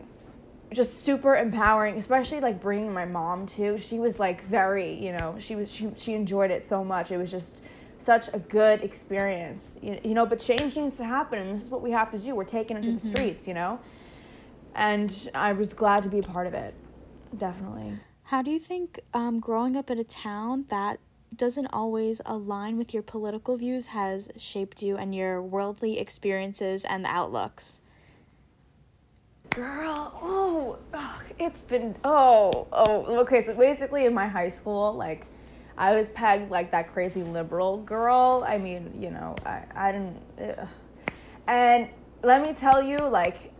just 0.72 0.98
super 0.98 1.36
empowering 1.36 1.96
especially 1.96 2.40
like 2.40 2.60
bringing 2.60 2.92
my 2.92 3.04
mom 3.04 3.46
too. 3.46 3.78
She 3.78 3.98
was 3.98 4.18
like 4.18 4.42
very 4.42 4.92
you 4.94 5.12
know 5.12 5.36
she 5.38 5.54
was 5.56 5.70
she, 5.70 5.90
she 5.96 6.14
enjoyed 6.14 6.50
it 6.50 6.66
so 6.66 6.84
much. 6.84 7.10
It 7.10 7.16
was 7.16 7.30
just 7.30 7.62
such 8.00 8.28
a 8.32 8.38
good 8.38 8.82
experience 8.82 9.76
you, 9.82 9.98
you 10.04 10.14
know 10.14 10.24
but 10.24 10.38
change 10.38 10.76
needs 10.76 10.96
to 10.96 11.04
happen 11.04 11.40
and 11.40 11.52
this 11.52 11.64
is 11.64 11.70
what 11.70 11.82
we 11.82 11.90
have 11.90 12.10
to 12.12 12.18
do. 12.18 12.34
We're 12.34 12.44
taking 12.44 12.76
it 12.76 12.82
to 12.82 12.88
mm-hmm. 12.88 13.08
the 13.08 13.16
streets 13.16 13.46
you 13.46 13.54
know? 13.54 13.80
And 14.74 15.30
i 15.34 15.52
was 15.52 15.74
glad 15.74 16.04
to 16.04 16.08
be 16.08 16.20
a 16.20 16.22
part 16.22 16.46
of 16.46 16.54
it 16.54 16.74
definitely. 17.36 17.98
How 18.24 18.42
do 18.42 18.50
you 18.50 18.58
think 18.58 19.00
um, 19.14 19.40
growing 19.40 19.74
up 19.74 19.90
in 19.90 19.98
a 19.98 20.04
town 20.04 20.66
that 20.68 21.00
doesn't 21.34 21.66
always 21.68 22.20
align 22.26 22.78
with 22.78 22.92
your 22.92 23.02
political 23.02 23.56
views 23.56 23.86
has 23.88 24.30
shaped 24.36 24.82
you 24.82 24.96
and 24.96 25.14
your 25.14 25.42
worldly 25.42 25.98
experiences 25.98 26.84
and 26.84 27.06
outlooks? 27.06 27.80
Girl, 29.50 30.12
oh, 30.22 30.78
oh, 30.94 31.22
it's 31.38 31.60
been 31.62 31.94
oh, 32.04 32.66
oh, 32.72 33.20
okay. 33.20 33.42
So 33.42 33.54
basically, 33.54 34.04
in 34.04 34.14
my 34.14 34.26
high 34.26 34.48
school, 34.48 34.92
like, 34.94 35.26
I 35.76 35.94
was 35.94 36.08
pegged 36.10 36.50
like 36.50 36.70
that 36.72 36.92
crazy 36.92 37.22
liberal 37.22 37.78
girl. 37.78 38.44
I 38.46 38.58
mean, 38.58 38.92
you 39.00 39.10
know, 39.10 39.34
I, 39.46 39.62
I 39.74 39.92
didn't, 39.92 40.16
ugh. 40.40 40.68
and 41.46 41.88
let 42.22 42.42
me 42.44 42.52
tell 42.52 42.82
you, 42.82 42.98
like, 42.98 43.52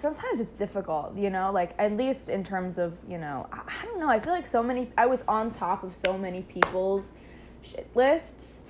sometimes 0.00 0.40
it's 0.40 0.58
difficult, 0.58 1.16
you 1.16 1.30
know, 1.30 1.52
like 1.52 1.74
at 1.78 1.92
least 1.96 2.28
in 2.28 2.42
terms 2.42 2.78
of, 2.78 2.96
you 3.08 3.18
know, 3.18 3.46
I, 3.52 3.60
I, 3.82 3.84
don't 3.84 4.00
know. 4.00 4.08
I 4.08 4.18
feel 4.18 4.32
like 4.32 4.46
so 4.46 4.62
many, 4.62 4.90
I 4.96 5.06
was 5.06 5.22
on 5.28 5.50
top 5.50 5.84
of 5.84 5.94
so 5.94 6.16
many 6.16 6.42
people's 6.42 7.12
shit 7.62 7.88
lists 7.94 8.60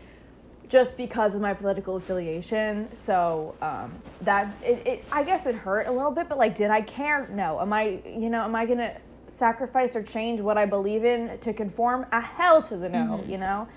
just 0.69 0.97
because 0.97 1.35
of 1.35 1.41
my 1.41 1.55
political 1.55 1.97
affiliation. 1.97 2.89
So 2.95 3.55
um, 3.63 3.95
that, 4.23 4.55
it, 4.63 4.87
it, 4.87 5.05
I 5.11 5.23
guess 5.23 5.47
it 5.47 5.55
hurt 5.55 5.87
a 5.87 5.93
little 5.93 6.11
bit, 6.11 6.29
but 6.29 6.39
like, 6.39 6.55
did 6.55 6.71
I 6.71 6.81
care? 6.81 7.29
No. 7.33 7.61
Am 7.61 7.73
I, 7.73 8.01
you 8.05 8.31
know, 8.31 8.43
am 8.43 8.55
I 8.55 8.67
going 8.67 8.79
to 8.79 8.97
sacrifice 9.27 9.95
or 9.95 10.03
change 10.03 10.41
what 10.41 10.59
I 10.59 10.67
believe 10.67 11.05
in 11.05 11.39
to 11.39 11.53
conform? 11.53 12.07
A 12.13 12.21
hell 12.21 12.63
to 12.65 12.77
the 12.77 12.89
no, 12.89 12.99
mm-hmm. 12.99 13.31
you 13.31 13.39
know? 13.39 13.69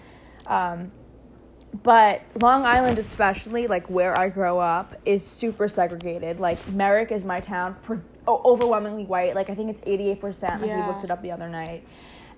Um, 0.48 0.92
but 1.82 2.22
Long 2.40 2.66
Island, 2.66 3.00
especially 3.00 3.68
like 3.68 3.90
where 3.90 4.18
I 4.18 4.30
grow 4.30 4.60
up, 4.60 4.96
is 5.06 5.26
super 5.26 5.68
segregated. 5.68 6.40
Like 6.40 6.66
Merrick 6.70 7.12
is 7.12 7.24
my 7.24 7.40
town, 7.40 7.76
overwhelmingly 8.28 9.06
white. 9.06 9.34
Like 9.36 9.50
I 9.50 9.56
think 9.56 9.70
it's 9.70 9.82
eighty 9.86 10.10
eight 10.10 10.22
percent. 10.22 10.62
Like 10.62 10.70
Yeah. 10.70 10.86
we 10.86 10.92
looked 10.94 11.04
it 11.04 11.12
up 11.12 11.22
the 11.22 11.32
other 11.32 11.50
night. 11.50 11.84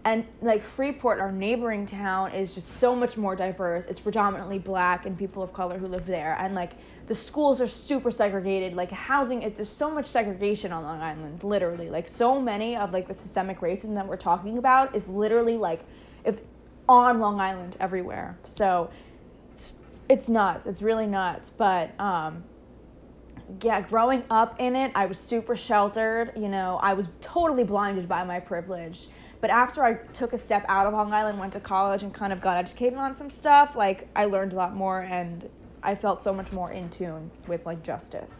And 0.05 0.23
like 0.41 0.61
Freeport, 0.61 1.19
our 1.19 1.31
neighboring 1.31 1.87
town, 1.87 2.31
is 2.31 2.53
just 2.53 2.77
so 2.77 2.95
much 2.95 3.17
more 3.17 3.35
diverse. 3.35 3.87
It's 3.87 3.99
predominantly 3.99 4.59
black 4.59 5.07
and 5.07 5.17
people 5.17 5.41
of 5.41 5.51
color 5.51 5.79
who 5.79 5.87
live 5.87 6.05
there. 6.05 6.37
And 6.39 6.53
like 6.53 6.73
the 7.07 7.15
schools 7.15 7.59
are 7.59 7.67
super 7.67 8.11
segregated. 8.11 8.75
Like 8.75 8.91
housing 8.91 9.41
is 9.41 9.53
there's 9.53 9.67
so 9.67 9.89
much 9.89 10.05
segregation 10.07 10.71
on 10.71 10.83
Long 10.83 11.01
Island, 11.01 11.43
literally. 11.43 11.89
Like 11.89 12.07
so 12.07 12.39
many 12.39 12.77
of 12.77 12.93
like 12.93 13.07
the 13.07 13.15
systemic 13.15 13.59
racism 13.61 13.95
that 13.95 14.07
we're 14.07 14.15
talking 14.15 14.59
about 14.59 14.95
is 14.95 15.09
literally 15.09 15.57
like 15.57 15.81
if 16.23 16.39
on 16.87 17.19
Long 17.19 17.41
Island 17.41 17.75
everywhere. 17.79 18.37
So 18.45 18.91
it's 20.09 20.29
nuts. 20.29 20.65
It's 20.65 20.81
really 20.81 21.07
nuts. 21.07 21.51
But 21.55 21.99
um 21.99 22.43
yeah, 23.61 23.81
growing 23.81 24.23
up 24.29 24.59
in 24.59 24.75
it, 24.75 24.91
I 24.95 25.05
was 25.05 25.19
super 25.19 25.55
sheltered. 25.55 26.31
You 26.35 26.49
know, 26.49 26.79
I 26.81 26.93
was 26.93 27.09
totally 27.21 27.63
blinded 27.63 28.07
by 28.07 28.23
my 28.23 28.39
privilege. 28.39 29.07
But 29.41 29.49
after 29.49 29.83
I 29.83 29.93
took 30.13 30.33
a 30.33 30.37
step 30.37 30.65
out 30.67 30.87
of 30.87 30.93
Long 30.93 31.13
Island, 31.13 31.39
went 31.39 31.53
to 31.53 31.59
college, 31.59 32.01
and 32.01 32.13
kind 32.13 32.33
of 32.33 32.41
got 32.41 32.57
educated 32.57 32.97
on 32.97 33.15
some 33.15 33.29
stuff, 33.29 33.75
like 33.75 34.07
I 34.15 34.25
learned 34.25 34.53
a 34.53 34.55
lot 34.55 34.75
more, 34.75 35.01
and 35.01 35.47
I 35.83 35.93
felt 35.93 36.23
so 36.23 36.33
much 36.33 36.51
more 36.51 36.71
in 36.71 36.89
tune 36.89 37.29
with 37.47 37.65
like 37.65 37.83
justice. 37.83 38.33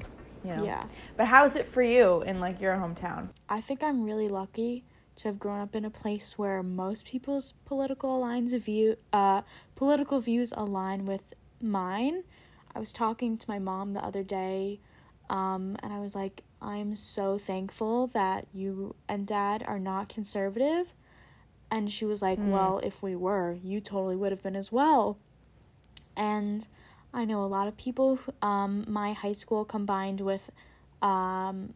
You 0.43 0.55
know. 0.55 0.65
Yeah. 0.65 0.83
But 1.17 1.27
how 1.27 1.45
is 1.45 1.55
it 1.55 1.65
for 1.65 1.83
you 1.83 2.21
in 2.23 2.39
like 2.39 2.59
your 2.59 2.75
hometown? 2.75 3.29
I 3.49 3.61
think 3.61 3.83
I'm 3.83 4.03
really 4.03 4.29
lucky 4.29 4.85
to 5.17 5.27
have 5.27 5.39
grown 5.39 5.61
up 5.61 5.75
in 5.75 5.85
a 5.85 5.89
place 5.89 6.37
where 6.37 6.61
most 6.61 7.05
people's 7.05 7.53
political 7.65 8.19
lines 8.19 8.53
of 8.53 8.63
view, 8.63 8.97
uh, 9.13 9.43
political 9.75 10.19
views 10.19 10.53
align 10.57 11.05
with 11.05 11.33
mine. 11.65 12.23
I 12.73 12.79
was 12.79 12.91
talking 12.93 13.37
to 13.37 13.49
my 13.49 13.59
mom 13.59 13.93
the 13.93 14.03
other 14.03 14.23
day, 14.23 14.79
um, 15.29 15.77
and 15.81 15.91
I 15.93 15.99
was 15.99 16.15
like, 16.15 16.43
I'm 16.61 16.95
so 16.95 17.37
thankful 17.37 18.07
that 18.07 18.47
you 18.53 18.95
and 19.07 19.25
dad 19.27 19.63
are 19.67 19.79
not 19.79 20.09
conservative. 20.09 20.93
And 21.71 21.91
she 21.91 22.05
was 22.05 22.21
like, 22.21 22.37
Well, 22.51 22.79
if 22.83 23.01
we 23.03 23.15
were, 23.15 23.57
you 23.63 23.79
totally 23.81 24.15
would 24.15 24.31
have 24.31 24.43
been 24.43 24.55
as 24.55 24.71
well. 24.71 25.17
And 26.15 26.67
I 27.13 27.25
know 27.25 27.43
a 27.43 27.47
lot 27.47 27.67
of 27.67 27.77
people, 27.77 28.17
who- 28.17 28.33
um, 28.41 28.85
my 28.87 29.13
high 29.13 29.33
school 29.33 29.65
combined 29.65 30.21
with 30.21 30.49
um, 31.01 31.73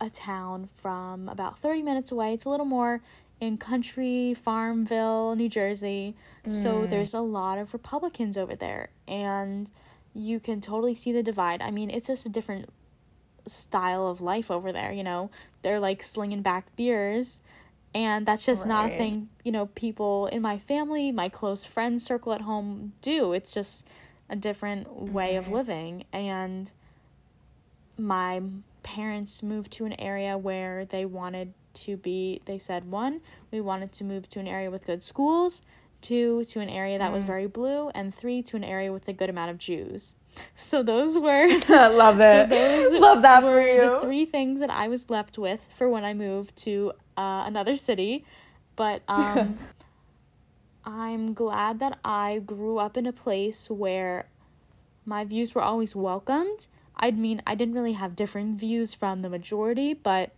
a 0.00 0.10
town 0.10 0.68
from 0.74 1.28
about 1.28 1.58
30 1.58 1.82
minutes 1.82 2.10
away. 2.12 2.32
It's 2.34 2.44
a 2.44 2.50
little 2.50 2.66
more 2.66 3.00
in 3.40 3.58
country 3.58 4.34
Farmville, 4.34 5.34
New 5.36 5.48
Jersey. 5.48 6.14
So 6.46 6.80
hmm. 6.80 6.86
there's 6.88 7.14
a 7.14 7.20
lot 7.20 7.58
of 7.58 7.72
Republicans 7.72 8.36
over 8.36 8.56
there. 8.56 8.90
And 9.06 9.70
you 10.14 10.40
can 10.40 10.60
totally 10.60 10.94
see 10.94 11.12
the 11.12 11.22
divide. 11.22 11.60
I 11.60 11.70
mean, 11.70 11.90
it's 11.90 12.06
just 12.06 12.24
a 12.24 12.30
different 12.30 12.70
style 13.46 14.06
of 14.06 14.20
life 14.20 14.50
over 14.50 14.72
there, 14.72 14.92
you 14.92 15.04
know? 15.04 15.30
They're 15.62 15.80
like 15.80 16.02
slinging 16.02 16.42
back 16.42 16.74
beers. 16.76 17.40
And 17.94 18.26
that's 18.26 18.44
just 18.44 18.66
not 18.66 18.92
a 18.92 18.96
thing, 18.96 19.30
you 19.42 19.50
know, 19.50 19.66
people 19.66 20.26
in 20.26 20.42
my 20.42 20.58
family, 20.58 21.10
my 21.12 21.30
close 21.30 21.64
friends 21.64 22.04
circle 22.04 22.34
at 22.34 22.42
home 22.42 22.92
do. 23.00 23.32
It's 23.32 23.50
just 23.50 23.88
a 24.28 24.36
different 24.36 25.12
way 25.12 25.36
of 25.36 25.46
mm-hmm. 25.46 25.54
living. 25.54 26.04
And 26.12 26.70
my 27.96 28.42
parents 28.82 29.42
moved 29.42 29.72
to 29.72 29.86
an 29.86 29.98
area 29.98 30.36
where 30.36 30.84
they 30.84 31.06
wanted 31.06 31.54
to 31.76 31.96
be 31.96 32.40
they 32.46 32.58
said 32.58 32.90
one 32.90 33.20
we 33.50 33.60
wanted 33.60 33.92
to 33.92 34.02
move 34.04 34.28
to 34.28 34.40
an 34.40 34.48
area 34.48 34.70
with 34.70 34.86
good 34.86 35.02
schools 35.02 35.62
two 36.02 36.42
to 36.44 36.60
an 36.60 36.68
area 36.68 36.98
that 36.98 37.12
was 37.12 37.24
very 37.24 37.46
blue 37.46 37.88
and 37.90 38.14
three 38.14 38.42
to 38.42 38.56
an 38.56 38.64
area 38.64 38.92
with 38.92 39.06
a 39.08 39.12
good 39.12 39.30
amount 39.30 39.50
of 39.50 39.58
jews 39.58 40.14
so 40.56 40.82
those 40.82 41.16
were 41.18 41.46
Love 41.68 42.18
so 42.18 42.40
it. 42.40 42.48
those 42.48 42.92
Love 43.00 43.22
that 43.22 43.40
for 43.42 43.50
were 43.50 43.68
you. 43.68 43.90
the 43.90 44.00
three 44.00 44.24
things 44.26 44.60
that 44.60 44.70
i 44.70 44.88
was 44.88 45.08
left 45.10 45.38
with 45.38 45.60
for 45.74 45.88
when 45.88 46.04
i 46.04 46.12
moved 46.12 46.54
to 46.56 46.92
uh, 47.16 47.44
another 47.46 47.76
city 47.76 48.24
but 48.76 49.02
um 49.08 49.58
i'm 50.84 51.32
glad 51.34 51.78
that 51.80 51.98
i 52.04 52.38
grew 52.44 52.78
up 52.78 52.96
in 52.96 53.06
a 53.06 53.12
place 53.12 53.68
where 53.70 54.26
my 55.06 55.24
views 55.24 55.54
were 55.54 55.62
always 55.62 55.94
welcomed. 55.94 56.66
I 56.96 57.12
mean, 57.12 57.40
I 57.46 57.54
didn't 57.54 57.74
really 57.74 57.92
have 57.92 58.16
different 58.16 58.58
views 58.58 58.92
from 58.92 59.22
the 59.22 59.28
majority, 59.30 59.94
but 59.94 60.32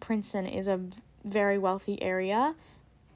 Princeton 0.00 0.46
is 0.46 0.68
a 0.68 0.80
very 1.24 1.58
wealthy 1.58 2.02
area, 2.02 2.54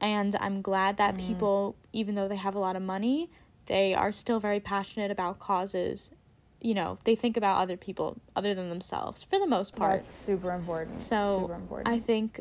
and 0.00 0.36
I'm 0.40 0.62
glad 0.62 0.96
that 0.98 1.16
people, 1.18 1.76
even 1.92 2.14
though 2.14 2.28
they 2.28 2.36
have 2.36 2.54
a 2.54 2.58
lot 2.58 2.76
of 2.76 2.82
money, 2.82 3.30
they 3.66 3.94
are 3.94 4.12
still 4.12 4.38
very 4.38 4.60
passionate 4.60 5.10
about 5.10 5.38
causes. 5.38 6.10
You 6.60 6.74
know, 6.74 6.98
they 7.04 7.14
think 7.14 7.36
about 7.36 7.58
other 7.58 7.76
people 7.76 8.20
other 8.36 8.54
than 8.54 8.68
themselves 8.68 9.22
for 9.22 9.38
the 9.38 9.46
most 9.46 9.76
part. 9.76 10.02
That's 10.02 10.14
super 10.14 10.52
important. 10.52 11.00
So 11.00 11.40
super 11.42 11.54
important. 11.54 11.88
I 11.88 11.98
think 11.98 12.40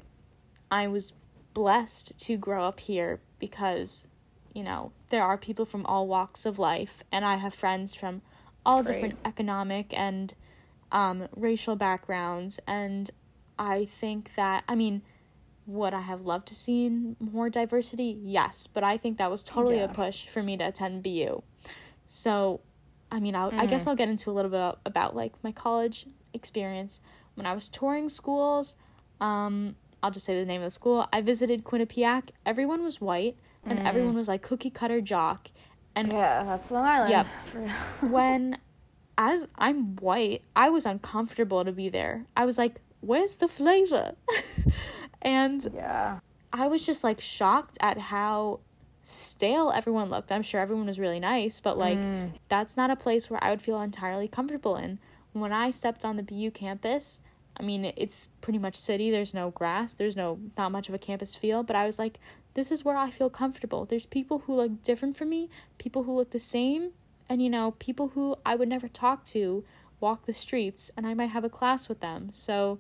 I 0.72 0.88
was 0.88 1.14
blessed 1.54 2.18
to 2.20 2.38
grow 2.38 2.66
up 2.66 2.80
here 2.80 3.22
because, 3.40 4.08
you 4.54 4.64
know, 4.64 4.92
there 5.10 5.24
are 5.24 5.38
people 5.38 5.66
from 5.66 5.86
all 5.86 6.08
walks 6.08 6.46
of 6.46 6.60
life, 6.60 7.04
and 7.12 7.24
I 7.24 7.36
have 7.36 7.54
friends 7.54 7.96
from 7.96 8.22
all 8.66 8.84
Great. 8.84 8.94
different 8.94 9.20
economic 9.26 9.94
and 9.98 10.34
um, 10.92 11.28
racial 11.36 11.76
backgrounds. 11.76 12.60
And 12.68 13.12
I 13.58 13.86
think 13.86 14.36
that, 14.36 14.64
I 14.68 14.76
mean, 14.76 15.02
would 15.66 15.94
I 15.94 16.02
have 16.02 16.22
loved 16.22 16.48
to 16.50 16.56
see 16.56 16.90
more 17.20 17.50
diversity? 17.50 18.18
Yes, 18.22 18.68
but 18.68 18.84
I 18.84 18.98
think 18.98 19.18
that 19.18 19.32
was 19.32 19.44
totally 19.44 19.78
Yeah. 19.78 19.86
a 19.86 19.88
push 19.88 20.28
for 20.28 20.44
me 20.44 20.58
to 20.58 20.68
attend 20.68 21.04
BU. 21.04 21.42
So, 22.08 22.62
I 23.12 23.20
mean, 23.20 23.36
I'll, 23.36 23.52
I 23.54 23.66
guess 23.66 23.88
I'll 23.88 23.96
get 23.96 24.10
into 24.10 24.30
a 24.30 24.34
little 24.34 24.52
bit 24.52 24.58
about, 24.58 24.80
about 24.86 25.16
like 25.16 25.42
my 25.44 25.52
college 25.52 26.08
experience. 26.34 27.00
When 27.36 27.46
I 27.46 27.54
was 27.54 27.70
touring 27.70 28.10
schools, 28.10 28.76
um, 29.22 29.76
I'll 30.02 30.12
just 30.12 30.26
say 30.26 30.38
the 30.38 30.46
name 30.46 30.62
of 30.62 30.66
the 30.66 30.72
school. 30.72 31.08
I 31.14 31.22
visited 31.22 31.64
Quinnipiac. 31.64 32.30
Everyone 32.46 32.84
was 32.84 33.00
white, 33.00 33.38
and 33.66 33.80
everyone 33.88 34.16
was 34.16 34.28
like 34.28 34.42
cookie 34.42 34.70
cutter 34.70 35.00
jock. 35.00 35.50
And 35.96 36.10
yeah, 36.10 36.44
that's 36.44 36.70
Long 36.72 36.84
Island. 36.86 37.12
Yep. 37.12 37.28
When, 38.12 38.58
as 39.18 39.48
I'm 39.58 39.96
white, 39.98 40.42
I 40.56 40.70
was 40.70 40.86
uncomfortable 40.86 41.64
to 41.64 41.72
be 41.72 41.88
there. 41.88 42.26
I 42.36 42.46
was 42.46 42.58
like, 42.58 42.82
"Where's 43.04 43.36
the 43.38 43.48
flavor?" 43.48 44.16
and 45.22 45.66
yeah. 45.74 46.20
I 46.52 46.68
was 46.68 46.86
just 46.86 47.04
like 47.04 47.20
shocked 47.20 47.78
at 47.82 47.98
how 47.98 48.60
stale 49.02 49.72
everyone 49.72 50.10
looked. 50.10 50.32
I'm 50.32 50.42
sure 50.42 50.62
everyone 50.62 50.86
was 50.86 51.00
really 51.00 51.20
nice, 51.20 51.60
but 51.60 51.78
like 51.78 51.98
mm. 51.98 52.32
that's 52.48 52.78
not 52.78 52.90
a 52.90 52.96
place 52.96 53.30
where 53.30 53.44
I 53.44 53.50
would 53.50 53.62
feel 53.62 53.82
entirely 53.82 54.28
comfortable 54.28 54.76
in. 54.78 55.00
When 55.34 55.52
I 55.52 55.72
stepped 55.72 56.06
on 56.06 56.16
the 56.16 56.24
BU 56.24 56.52
campus, 56.52 57.20
I 57.58 57.64
mean, 57.64 57.92
it's 57.98 58.30
pretty 58.42 58.60
much 58.60 58.76
city. 58.76 59.12
There's 59.12 59.34
no 59.34 59.52
grass. 59.52 59.94
There's 59.94 60.16
no 60.16 60.40
not 60.58 60.72
much 60.72 60.90
of 60.90 60.96
a 60.96 61.00
campus 61.00 61.36
feel, 61.36 61.64
but 61.64 61.76
I 61.76 61.86
was 61.86 62.00
like, 62.00 62.20
this 62.54 62.72
is 62.72 62.86
where 62.86 62.98
I 62.98 63.12
feel 63.12 63.30
comfortable. 63.30 63.86
There's 63.86 64.06
people 64.06 64.40
who 64.40 64.56
look 64.56 64.84
different 64.84 65.18
from 65.18 65.30
me, 65.30 65.50
people 65.78 66.04
who 66.04 66.16
look 66.16 66.32
the 66.32 66.40
same, 66.40 66.92
and 67.28 67.42
you 67.42 67.50
know, 67.50 67.72
people 67.80 68.10
who 68.10 68.36
I 68.46 68.56
would 68.56 68.70
never 68.70 68.88
talk 68.88 69.26
to 69.26 69.64
walk 70.00 70.26
the 70.26 70.34
streets 70.34 70.92
and 70.98 71.08
I 71.08 71.14
might 71.14 71.30
have 71.30 71.44
a 71.44 71.50
class 71.50 71.88
with 71.88 72.00
them. 72.00 72.30
So 72.32 72.80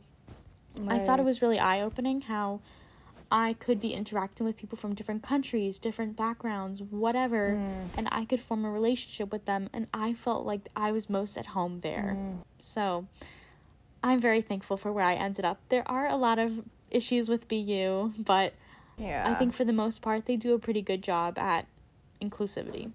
I 0.87 0.99
thought 0.99 1.19
it 1.19 1.25
was 1.25 1.41
really 1.41 1.59
eye 1.59 1.81
opening 1.81 2.21
how 2.21 2.61
I 3.31 3.53
could 3.53 3.81
be 3.81 3.93
interacting 3.93 4.45
with 4.45 4.57
people 4.57 4.77
from 4.77 4.93
different 4.93 5.23
countries, 5.23 5.79
different 5.79 6.15
backgrounds, 6.15 6.81
whatever, 6.81 7.55
mm. 7.55 7.87
and 7.97 8.07
I 8.11 8.25
could 8.25 8.39
form 8.39 8.63
a 8.63 8.69
relationship 8.69 9.31
with 9.31 9.45
them, 9.45 9.69
and 9.73 9.87
I 9.93 10.13
felt 10.13 10.45
like 10.45 10.69
I 10.75 10.91
was 10.91 11.09
most 11.09 11.37
at 11.37 11.47
home 11.47 11.79
there. 11.81 12.15
Mm-hmm. 12.15 12.41
So 12.59 13.07
I'm 14.03 14.19
very 14.19 14.41
thankful 14.41 14.77
for 14.77 14.91
where 14.91 15.05
I 15.05 15.15
ended 15.15 15.45
up. 15.45 15.59
There 15.69 15.83
are 15.87 16.07
a 16.07 16.15
lot 16.15 16.37
of 16.37 16.63
issues 16.91 17.29
with 17.29 17.47
BU, 17.47 18.13
but 18.19 18.53
Yeah. 18.97 19.23
I 19.27 19.33
think 19.33 19.53
for 19.53 19.65
the 19.65 19.73
most 19.73 20.03
part, 20.03 20.27
they 20.27 20.35
do 20.35 20.53
a 20.53 20.59
pretty 20.59 20.83
good 20.83 21.01
job 21.01 21.39
at 21.39 21.65
inclusivity. 22.21 22.91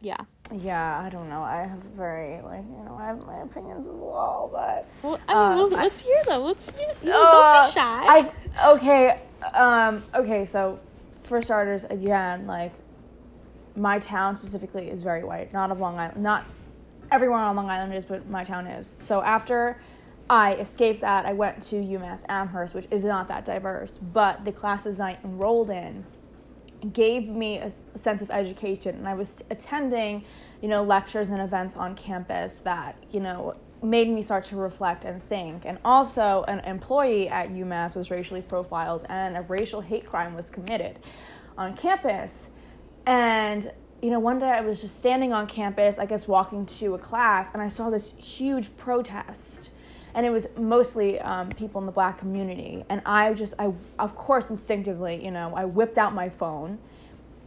Yeah. 0.00 0.16
Yeah, 0.54 1.00
I 1.04 1.08
don't 1.08 1.28
know. 1.28 1.42
I 1.42 1.62
have 1.62 1.78
very 1.96 2.40
like 2.42 2.62
you 2.62 2.84
know 2.84 2.96
I 3.00 3.06
have 3.06 3.26
my 3.26 3.40
opinions 3.40 3.86
as 3.86 3.98
well, 3.98 4.48
but 4.52 4.86
Well, 5.02 5.18
I 5.28 5.34
mean, 5.34 5.52
Uh, 5.52 5.56
well, 5.56 5.68
let's 5.68 6.00
hear 6.00 6.22
them. 6.24 6.42
Let's. 6.42 6.70
You 7.02 7.10
know, 7.10 7.22
Uh, 7.22 7.30
don't 7.30 7.66
be 7.66 7.72
shy. 7.72 8.30
I 8.62 8.72
okay. 8.74 9.20
Um. 9.54 10.02
Okay. 10.14 10.44
So, 10.44 10.78
for 11.20 11.42
starters, 11.42 11.84
again, 11.84 12.46
like 12.46 12.72
my 13.74 13.98
town 13.98 14.36
specifically 14.36 14.88
is 14.88 15.02
very 15.02 15.24
white. 15.24 15.52
Not 15.52 15.70
of 15.70 15.80
Long 15.80 15.98
Island. 15.98 16.22
Not 16.22 16.44
everyone 17.10 17.40
on 17.40 17.56
Long 17.56 17.68
Island 17.70 17.92
is, 17.94 18.04
but 18.04 18.28
my 18.28 18.44
town 18.44 18.66
is. 18.66 18.96
So 19.00 19.22
after 19.22 19.78
I 20.30 20.54
escaped 20.54 21.00
that, 21.02 21.26
I 21.26 21.32
went 21.32 21.62
to 21.64 21.76
UMass 21.76 22.24
Amherst, 22.28 22.74
which 22.74 22.86
is 22.90 23.04
not 23.04 23.28
that 23.28 23.44
diverse, 23.44 23.98
but 23.98 24.44
the 24.44 24.52
classes 24.52 24.98
I 25.00 25.18
enrolled 25.24 25.70
in 25.70 26.04
gave 26.92 27.28
me 27.28 27.58
a 27.58 27.70
sense 27.70 28.22
of 28.22 28.30
education 28.30 28.94
and 28.96 29.08
i 29.08 29.14
was 29.14 29.42
attending 29.50 30.24
you 30.60 30.68
know 30.68 30.82
lectures 30.82 31.28
and 31.28 31.40
events 31.40 31.76
on 31.76 31.94
campus 31.94 32.58
that 32.58 32.96
you 33.10 33.20
know 33.20 33.54
made 33.82 34.08
me 34.08 34.22
start 34.22 34.44
to 34.44 34.56
reflect 34.56 35.04
and 35.04 35.22
think 35.22 35.64
and 35.64 35.78
also 35.84 36.44
an 36.48 36.60
employee 36.60 37.28
at 37.28 37.50
umass 37.50 37.96
was 37.96 38.10
racially 38.10 38.42
profiled 38.42 39.04
and 39.08 39.36
a 39.36 39.42
racial 39.42 39.80
hate 39.80 40.06
crime 40.06 40.34
was 40.34 40.50
committed 40.50 40.98
on 41.58 41.76
campus 41.76 42.50
and 43.06 43.70
you 44.02 44.10
know, 44.10 44.20
one 44.20 44.38
day 44.38 44.46
I 44.46 44.60
was 44.60 44.80
just 44.80 44.98
standing 44.98 45.32
on 45.32 45.46
campus, 45.46 45.98
I 45.98 46.06
guess 46.06 46.28
walking 46.28 46.66
to 46.66 46.94
a 46.94 46.98
class, 46.98 47.50
and 47.52 47.62
I 47.62 47.68
saw 47.68 47.90
this 47.90 48.12
huge 48.18 48.76
protest. 48.76 49.70
And 50.16 50.26
it 50.26 50.30
was 50.30 50.48
mostly 50.56 51.20
um, 51.20 51.50
people 51.50 51.80
in 51.80 51.86
the 51.86 51.92
black 51.92 52.18
community. 52.18 52.84
And 52.88 53.02
I 53.06 53.32
just, 53.34 53.54
I, 53.58 53.72
of 53.98 54.16
course, 54.16 54.50
instinctively, 54.50 55.24
you 55.24 55.30
know, 55.30 55.54
I 55.54 55.66
whipped 55.66 55.98
out 55.98 56.14
my 56.14 56.28
phone. 56.28 56.78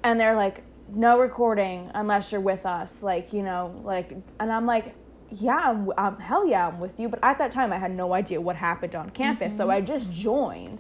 And 0.03 0.17
they're 0.17 0.35
like, 0.35 0.63
no 0.87 1.19
recording 1.19 1.91
unless 1.93 2.31
you're 2.31 2.39
with 2.39 2.65
us. 2.65 3.03
Like, 3.03 3.33
you 3.33 3.43
know, 3.43 3.81
like, 3.83 4.11
and 4.39 4.51
I'm 4.51 4.65
like, 4.65 4.95
yeah, 5.31 5.57
I'm, 5.57 5.91
um, 5.97 6.19
hell 6.19 6.47
yeah, 6.47 6.67
I'm 6.67 6.79
with 6.79 6.97
you. 6.97 7.09
But 7.09 7.19
at 7.21 7.37
that 7.39 7.51
time, 7.51 7.73
I 7.73 7.77
had 7.77 7.91
no 7.91 8.13
idea 8.13 8.39
what 8.39 8.55
happened 8.55 8.95
on 8.95 9.09
campus. 9.09 9.49
Mm-hmm. 9.49 9.57
So 9.57 9.69
I 9.69 9.81
just 9.81 10.11
joined. 10.13 10.79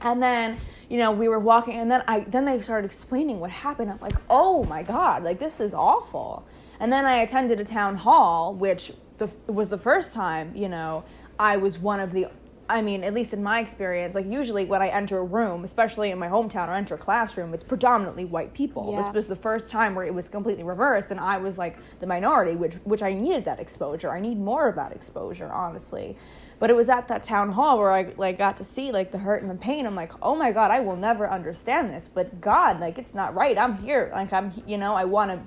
And 0.00 0.20
then 0.20 0.58
you 0.92 0.98
know, 0.98 1.10
we 1.10 1.26
were 1.26 1.38
walking, 1.38 1.76
and 1.76 1.90
then 1.90 2.04
I 2.06 2.20
then 2.20 2.44
they 2.44 2.60
started 2.60 2.84
explaining 2.84 3.40
what 3.40 3.48
happened. 3.50 3.90
I'm 3.90 3.98
like, 4.00 4.16
oh 4.28 4.62
my 4.64 4.82
god, 4.82 5.24
like 5.24 5.38
this 5.38 5.58
is 5.58 5.72
awful. 5.72 6.46
And 6.80 6.92
then 6.92 7.06
I 7.06 7.22
attended 7.22 7.60
a 7.60 7.64
town 7.64 7.96
hall, 7.96 8.54
which 8.54 8.92
the, 9.22 9.52
was 9.52 9.70
the 9.70 9.78
first 9.78 10.14
time, 10.14 10.52
you 10.54 10.68
know, 10.68 11.04
I 11.38 11.56
was 11.56 11.78
one 11.78 12.00
of 12.00 12.12
the. 12.12 12.26
I 12.68 12.80
mean, 12.80 13.04
at 13.04 13.12
least 13.12 13.34
in 13.34 13.42
my 13.42 13.60
experience, 13.60 14.14
like 14.14 14.30
usually 14.30 14.64
when 14.64 14.80
I 14.80 14.88
enter 14.88 15.18
a 15.18 15.24
room, 15.24 15.64
especially 15.64 16.10
in 16.10 16.18
my 16.18 16.28
hometown 16.28 16.68
or 16.68 16.74
enter 16.74 16.94
a 16.94 16.98
classroom, 16.98 17.52
it's 17.52 17.64
predominantly 17.64 18.24
white 18.24 18.54
people. 18.54 18.92
Yeah. 18.92 19.02
This 19.02 19.12
was 19.12 19.26
the 19.26 19.36
first 19.36 19.68
time 19.68 19.94
where 19.94 20.06
it 20.06 20.14
was 20.14 20.28
completely 20.28 20.64
reversed, 20.64 21.10
and 21.10 21.20
I 21.20 21.36
was 21.36 21.58
like 21.58 21.76
the 22.00 22.06
minority, 22.06 22.56
which 22.56 22.74
which 22.84 23.02
I 23.02 23.12
needed 23.12 23.44
that 23.44 23.60
exposure. 23.60 24.10
I 24.10 24.20
need 24.20 24.38
more 24.38 24.68
of 24.68 24.76
that 24.76 24.92
exposure, 24.92 25.50
honestly. 25.52 26.16
But 26.60 26.70
it 26.70 26.76
was 26.76 26.88
at 26.88 27.08
that 27.08 27.24
town 27.24 27.50
hall 27.50 27.76
where 27.76 27.90
I 27.90 28.14
like 28.16 28.38
got 28.38 28.56
to 28.58 28.64
see 28.64 28.92
like 28.92 29.10
the 29.10 29.18
hurt 29.18 29.42
and 29.42 29.50
the 29.50 29.56
pain. 29.56 29.84
I'm 29.84 29.96
like, 29.96 30.12
oh 30.22 30.36
my 30.36 30.52
god, 30.52 30.70
I 30.70 30.78
will 30.78 30.96
never 30.96 31.28
understand 31.28 31.92
this. 31.92 32.08
But 32.12 32.40
God, 32.40 32.80
like 32.80 32.98
it's 32.98 33.14
not 33.16 33.34
right. 33.34 33.58
I'm 33.58 33.76
here. 33.78 34.10
Like 34.14 34.32
I'm, 34.32 34.52
you 34.66 34.78
know, 34.78 34.94
I 34.94 35.04
want 35.04 35.32
to 35.32 35.40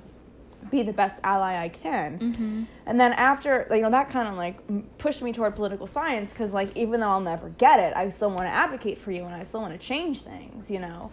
be 0.69 0.84
the 0.84 0.93
best 0.93 1.19
ally 1.24 1.63
I 1.63 1.69
can. 1.69 2.19
Mm-hmm. 2.19 2.63
And 2.86 3.00
then 3.00 3.13
after, 3.13 3.67
you 3.72 3.81
know, 3.81 3.91
that 3.91 4.10
kind 4.10 4.27
of 4.27 4.36
like 4.36 4.60
pushed 4.98 5.22
me 5.22 5.34
toward 5.34 5.55
political 5.55 5.88
science 5.88 6.31
because, 6.31 6.53
like, 6.53 6.75
even 6.75 7.00
though 7.00 7.10
I'll 7.10 7.19
never 7.19 7.50
get 7.50 7.79
it, 7.79 7.95
I 7.95 8.10
still 8.10 8.29
want 8.29 8.41
to 8.41 8.48
advocate 8.48 8.98
for 8.98 9.12
you 9.12 9.25
and 9.25 9.34
I 9.34 9.43
still 9.43 9.62
want 9.62 9.74
to 9.74 9.79
change 9.79 10.22
things, 10.22 10.69
you 10.69 10.79
know, 10.79 11.12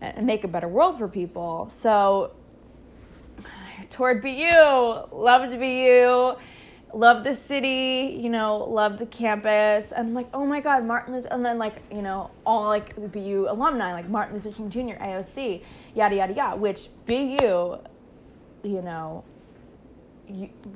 and 0.00 0.26
make 0.26 0.44
a 0.44 0.48
better 0.48 0.68
world 0.68 0.98
for 0.98 1.08
people. 1.08 1.68
So, 1.70 2.32
toward 3.90 4.22
BU, 4.22 5.08
loved 5.12 5.58
BU 5.58 6.36
love 6.94 7.24
the 7.24 7.34
city, 7.34 8.18
you 8.20 8.28
know, 8.28 8.58
love 8.64 8.98
the 8.98 9.06
campus. 9.06 9.92
And 9.92 10.08
I'm 10.08 10.14
like, 10.14 10.28
oh 10.34 10.44
my 10.44 10.60
God, 10.60 10.84
Martin 10.84 11.14
Luther, 11.14 11.28
and 11.30 11.44
then 11.44 11.58
like, 11.58 11.76
you 11.90 12.02
know, 12.02 12.30
all 12.44 12.68
like 12.68 12.94
the 12.94 13.08
BU 13.08 13.46
alumni, 13.48 13.92
like 13.92 14.08
Martin 14.08 14.34
Luther 14.34 14.52
King 14.52 14.70
Jr., 14.70 15.02
AOC, 15.02 15.62
yada, 15.94 16.16
yada, 16.16 16.32
yada, 16.32 16.56
which 16.56 16.88
BU, 17.06 17.78
you 18.62 18.82
know, 18.82 19.24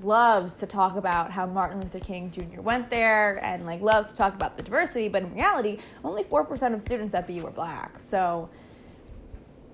loves 0.03 0.55
to 0.57 0.67
talk 0.67 0.97
about 0.97 1.31
how 1.31 1.47
Martin 1.47 1.81
Luther 1.81 2.01
King 2.01 2.31
Jr. 2.31 2.61
went 2.61 2.91
there 2.91 3.43
and 3.45 3.65
like 3.65 3.81
loves 3.81 4.11
to 4.11 4.17
talk 4.17 4.35
about 4.35 4.57
the 4.57 4.63
diversity, 4.63 5.09
but 5.09 5.23
in 5.23 5.35
reality, 5.35 5.79
only 6.05 6.25
4% 6.25 6.75
of 6.75 6.83
students 6.83 7.15
at 7.15 7.27
BU 7.27 7.47
are 7.47 7.51
black. 7.51 7.99
So 8.01 8.51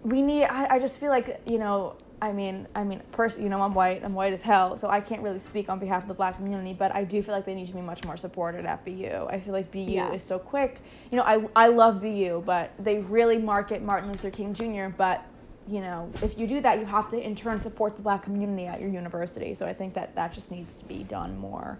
we 0.03 0.23
need, 0.23 0.45
I, 0.45 0.75
I 0.75 0.79
just 0.79 1.01
feel 1.01 1.11
like, 1.11 1.41
you 1.47 1.59
know, 1.59 1.97
I 2.23 2.33
mean, 2.33 2.69
I 2.77 2.85
mean, 2.85 3.03
pers- 3.11 3.37
you 3.37 3.49
know, 3.49 3.61
I'm 3.61 3.75
white. 3.75 4.05
I'm 4.05 4.15
white 4.15 4.33
as 4.33 4.43
hell, 4.43 4.77
so 4.77 4.89
I 4.89 5.01
can't 5.01 5.23
really 5.23 5.41
speak 5.41 5.69
on 5.69 5.81
behalf 5.81 6.03
of 6.03 6.09
the 6.09 6.15
black 6.15 6.37
community. 6.37 6.73
But 6.73 6.95
I 6.95 7.03
do 7.03 7.21
feel 7.21 7.35
like 7.35 7.45
they 7.45 7.55
need 7.55 7.67
to 7.67 7.75
be 7.75 7.81
much 7.81 8.05
more 8.05 8.17
supported 8.17 8.65
at 8.65 8.85
BU. 8.85 9.27
I 9.29 9.41
feel 9.41 9.53
like 9.53 9.73
BU 9.73 9.81
yeah. 9.81 10.13
is 10.13 10.23
so 10.23 10.39
quick. 10.39 10.79
You 11.11 11.17
know, 11.17 11.25
I 11.25 11.45
I 11.57 11.67
love 11.67 12.01
BU, 12.01 12.45
but 12.47 12.71
they 12.79 13.01
really 13.01 13.39
market 13.39 13.83
Martin 13.83 14.13
Luther 14.13 14.31
King 14.31 14.55
Jr. 14.55 14.87
But 14.97 15.27
you 15.69 15.81
know, 15.81 16.11
if 16.23 16.39
you 16.39 16.47
do 16.47 16.61
that, 16.61 16.79
you 16.79 16.85
have 16.85 17.09
to 17.11 17.21
in 17.21 17.35
turn 17.35 17.61
support 17.61 17.97
the 17.97 18.03
black 18.03 18.23
community 18.25 18.67
at 18.67 18.81
your 18.81 18.91
university. 18.91 19.55
So 19.55 19.67
I 19.67 19.73
think 19.73 19.95
that 19.95 20.15
that 20.15 20.33
just 20.33 20.51
needs 20.51 20.77
to 20.79 20.85
be 20.85 21.05
done 21.05 21.37
more. 21.39 21.79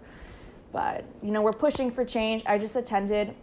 But 0.71 1.05
you 1.21 1.31
know, 1.31 1.41
we're 1.41 1.51
pushing 1.51 1.91
for 1.91 2.03
change. 2.05 2.43
I 2.45 2.57
just 2.57 2.75
attended 2.75 3.35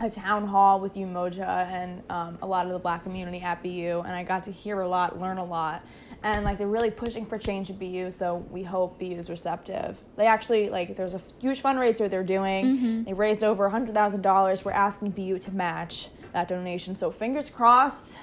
a 0.00 0.10
town 0.10 0.46
hall 0.46 0.78
with 0.78 0.94
Umoja 0.94 1.66
and 1.66 2.02
um, 2.10 2.38
a 2.42 2.46
lot 2.46 2.66
of 2.66 2.72
the 2.72 2.78
black 2.78 3.02
community 3.02 3.40
at 3.40 3.62
BU, 3.62 4.02
and 4.04 4.14
I 4.14 4.22
got 4.22 4.42
to 4.44 4.52
hear 4.52 4.80
a 4.80 4.88
lot, 4.88 5.18
learn 5.18 5.38
a 5.38 5.44
lot 5.44 5.82
and 6.22 6.44
like 6.44 6.58
they're 6.58 6.66
really 6.66 6.90
pushing 6.90 7.24
for 7.24 7.38
change 7.38 7.70
at 7.70 7.78
BU. 7.78 8.10
So 8.10 8.36
we 8.50 8.62
hope 8.62 8.98
BU 8.98 9.12
is 9.12 9.30
receptive. 9.30 9.98
They 10.16 10.26
actually 10.26 10.68
like 10.68 10.96
there's 10.96 11.14
a 11.14 11.20
huge 11.40 11.62
fundraiser 11.62 12.10
they're 12.10 12.24
doing. 12.24 12.66
Mm-hmm. 12.66 13.04
They 13.04 13.12
raised 13.12 13.44
over 13.44 13.66
a 13.66 13.70
hundred 13.70 13.94
thousand 13.94 14.22
dollars. 14.22 14.64
We're 14.64 14.72
asking 14.72 15.10
BU 15.10 15.38
to 15.40 15.50
match 15.52 16.08
that 16.32 16.48
donation. 16.48 16.96
So 16.96 17.10
fingers 17.10 17.48
crossed. 17.48 18.18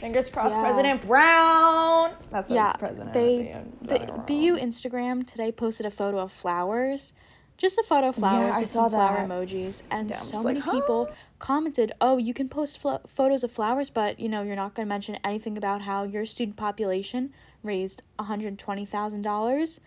Fingers 0.00 0.28
crossed, 0.30 0.54
yeah. 0.54 0.62
President 0.62 1.06
Brown. 1.06 2.14
That's 2.30 2.50
yeah. 2.50 2.72
President. 2.74 3.12
They 3.12 3.56
the 3.82 3.98
BU 4.26 4.56
Instagram 4.56 5.26
today 5.26 5.52
posted 5.52 5.86
a 5.86 5.90
photo 5.90 6.18
of 6.18 6.32
flowers 6.32 7.12
just 7.56 7.78
a 7.78 7.82
photo 7.82 8.08
of 8.08 8.16
flowers 8.16 8.54
yeah, 8.54 8.60
with 8.60 8.70
some 8.70 8.90
flower 8.90 9.16
emojis 9.18 9.82
and 9.90 10.10
yeah, 10.10 10.16
so 10.16 10.42
many 10.42 10.60
like, 10.60 10.64
huh? 10.64 10.72
people 10.72 11.10
commented 11.38 11.92
oh 12.00 12.18
you 12.18 12.34
can 12.34 12.48
post 12.48 12.78
fl- 12.78 12.96
photos 13.06 13.42
of 13.42 13.50
flowers 13.50 13.90
but 13.90 14.18
you 14.20 14.28
know 14.28 14.42
you're 14.42 14.56
not 14.56 14.74
going 14.74 14.86
to 14.86 14.88
mention 14.88 15.16
anything 15.24 15.56
about 15.56 15.82
how 15.82 16.02
your 16.02 16.24
student 16.24 16.56
population 16.56 17.32
raised 17.62 18.02
$120000 18.18 19.80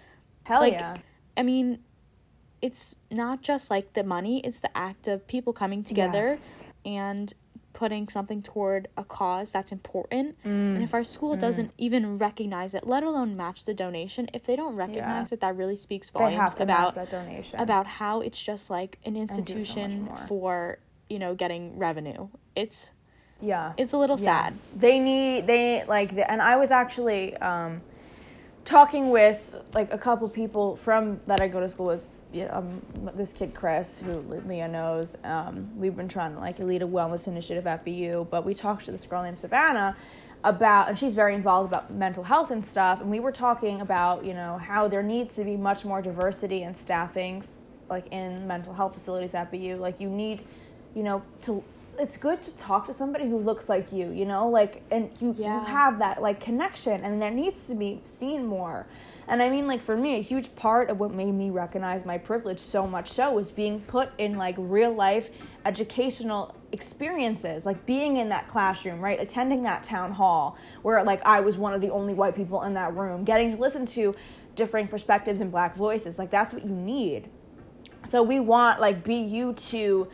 hell 0.43 0.61
like, 0.61 0.73
yeah 0.73 0.97
i 1.37 1.43
mean 1.43 1.79
it's 2.61 2.95
not 3.11 3.41
just 3.41 3.69
like 3.69 3.93
the 3.93 4.03
money 4.03 4.41
it's 4.41 4.59
the 4.59 4.77
act 4.77 5.07
of 5.07 5.25
people 5.27 5.53
coming 5.53 5.83
together 5.83 6.27
yes. 6.27 6.63
and 6.85 7.33
putting 7.79 8.09
something 8.09 8.41
toward 8.41 8.89
a 8.97 9.05
cause 9.05 9.51
that's 9.51 9.71
important. 9.71 10.35
Mm. 10.43 10.75
And 10.75 10.83
if 10.83 10.93
our 10.93 11.05
school 11.05 11.37
mm. 11.37 11.39
doesn't 11.39 11.71
even 11.77 12.17
recognize 12.17 12.75
it, 12.75 12.85
let 12.85 13.03
alone 13.03 13.37
match 13.37 13.63
the 13.63 13.73
donation, 13.73 14.29
if 14.33 14.43
they 14.43 14.57
don't 14.57 14.75
recognize 14.75 15.31
yeah. 15.31 15.35
it, 15.35 15.39
that 15.39 15.55
really 15.55 15.77
speaks 15.77 16.09
volumes 16.09 16.55
about 16.59 16.97
about 17.53 17.87
how 17.87 18.19
it's 18.19 18.41
just 18.43 18.69
like 18.69 18.99
an 19.05 19.15
institution 19.15 20.09
so 20.09 20.25
for, 20.25 20.79
you 21.09 21.19
know, 21.19 21.33
getting 21.33 21.79
revenue. 21.79 22.27
It's 22.53 22.91
yeah. 23.39 23.71
It's 23.77 23.93
a 23.93 23.97
little 23.97 24.19
yeah. 24.19 24.25
sad. 24.25 24.53
They 24.75 24.99
need 24.99 25.47
they 25.47 25.85
like 25.85 26.15
the, 26.15 26.29
and 26.29 26.41
I 26.41 26.57
was 26.57 26.71
actually 26.71 27.37
um 27.37 27.81
talking 28.65 29.09
with 29.09 29.55
like 29.73 29.93
a 29.93 29.97
couple 29.97 30.27
people 30.27 30.75
from 30.75 31.21
that 31.27 31.39
I 31.39 31.47
go 31.47 31.61
to 31.61 31.69
school 31.69 31.85
with 31.85 32.03
um, 32.49 32.81
this 33.15 33.33
kid 33.33 33.53
Chris, 33.53 33.99
who 33.99 34.13
Leah 34.47 34.67
knows, 34.67 35.15
um, 35.23 35.69
we've 35.75 35.95
been 35.95 36.07
trying 36.07 36.33
to 36.33 36.39
like 36.39 36.59
lead 36.59 36.81
a 36.81 36.87
wellness 36.87 37.27
initiative 37.27 37.65
at 37.67 37.83
BU, 37.83 38.27
but 38.29 38.45
we 38.45 38.53
talked 38.53 38.85
to 38.85 38.91
this 38.91 39.05
girl 39.05 39.23
named 39.23 39.39
Savannah 39.39 39.95
about, 40.43 40.89
and 40.89 40.97
she's 40.97 41.15
very 41.15 41.33
involved 41.33 41.71
about 41.71 41.91
mental 41.91 42.23
health 42.23 42.51
and 42.51 42.63
stuff, 42.63 43.01
and 43.01 43.09
we 43.09 43.19
were 43.19 43.31
talking 43.31 43.81
about, 43.81 44.23
you 44.23 44.33
know, 44.33 44.57
how 44.57 44.87
there 44.87 45.03
needs 45.03 45.35
to 45.35 45.43
be 45.43 45.57
much 45.57 45.83
more 45.83 46.01
diversity 46.01 46.63
in 46.63 46.73
staffing, 46.73 47.43
like 47.89 48.07
in 48.11 48.45
mental 48.47 48.73
health 48.73 48.93
facilities 48.93 49.33
at 49.33 49.51
BU. 49.51 49.77
Like 49.77 49.99
you 49.99 50.09
need, 50.09 50.45
you 50.95 51.03
know, 51.03 51.23
to 51.43 51.63
it's 51.97 52.17
good 52.17 52.41
to 52.41 52.55
talk 52.55 52.85
to 52.85 52.93
somebody 52.93 53.25
who 53.25 53.37
looks 53.37 53.67
like 53.67 53.91
you, 53.91 54.11
you 54.11 54.25
know, 54.25 54.47
like 54.47 54.81
and 54.91 55.09
you 55.19 55.35
yeah. 55.37 55.59
you 55.59 55.65
have 55.65 55.99
that 55.99 56.21
like 56.21 56.39
connection, 56.39 57.03
and 57.03 57.21
there 57.21 57.31
needs 57.31 57.67
to 57.67 57.75
be 57.75 58.01
seen 58.05 58.45
more. 58.45 58.85
And 59.29 59.43
I 59.43 59.49
mean, 59.49 59.67
like, 59.67 59.81
for 59.83 59.95
me, 59.95 60.17
a 60.17 60.21
huge 60.21 60.53
part 60.55 60.89
of 60.89 60.99
what 60.99 61.13
made 61.13 61.31
me 61.31 61.51
recognize 61.51 62.03
my 62.03 62.17
privilege 62.17 62.57
so 62.57 62.87
much 62.87 63.11
so 63.11 63.31
was 63.31 63.51
being 63.51 63.79
put 63.81 64.09
in 64.17 64.37
like 64.37 64.55
real 64.57 64.91
life 64.91 65.29
educational 65.65 66.55
experiences, 66.71 67.63
like 67.63 67.85
being 67.85 68.17
in 68.17 68.29
that 68.29 68.47
classroom, 68.49 68.99
right? 68.99 69.19
Attending 69.21 69.61
that 69.63 69.83
town 69.83 70.11
hall 70.11 70.57
where 70.81 71.03
like 71.03 71.23
I 71.25 71.41
was 71.41 71.57
one 71.57 71.75
of 71.75 71.81
the 71.81 71.91
only 71.91 72.15
white 72.15 72.35
people 72.35 72.63
in 72.63 72.73
that 72.73 72.95
room, 72.95 73.23
getting 73.23 73.55
to 73.55 73.61
listen 73.61 73.85
to 73.87 74.15
differing 74.55 74.87
perspectives 74.87 75.41
and 75.41 75.51
black 75.51 75.75
voices. 75.75 76.17
Like, 76.17 76.31
that's 76.31 76.51
what 76.51 76.65
you 76.65 76.71
need. 76.71 77.29
So 78.05 78.23
we 78.23 78.39
want 78.39 78.81
like 78.81 79.03
BU 79.03 79.53
to 79.53 80.07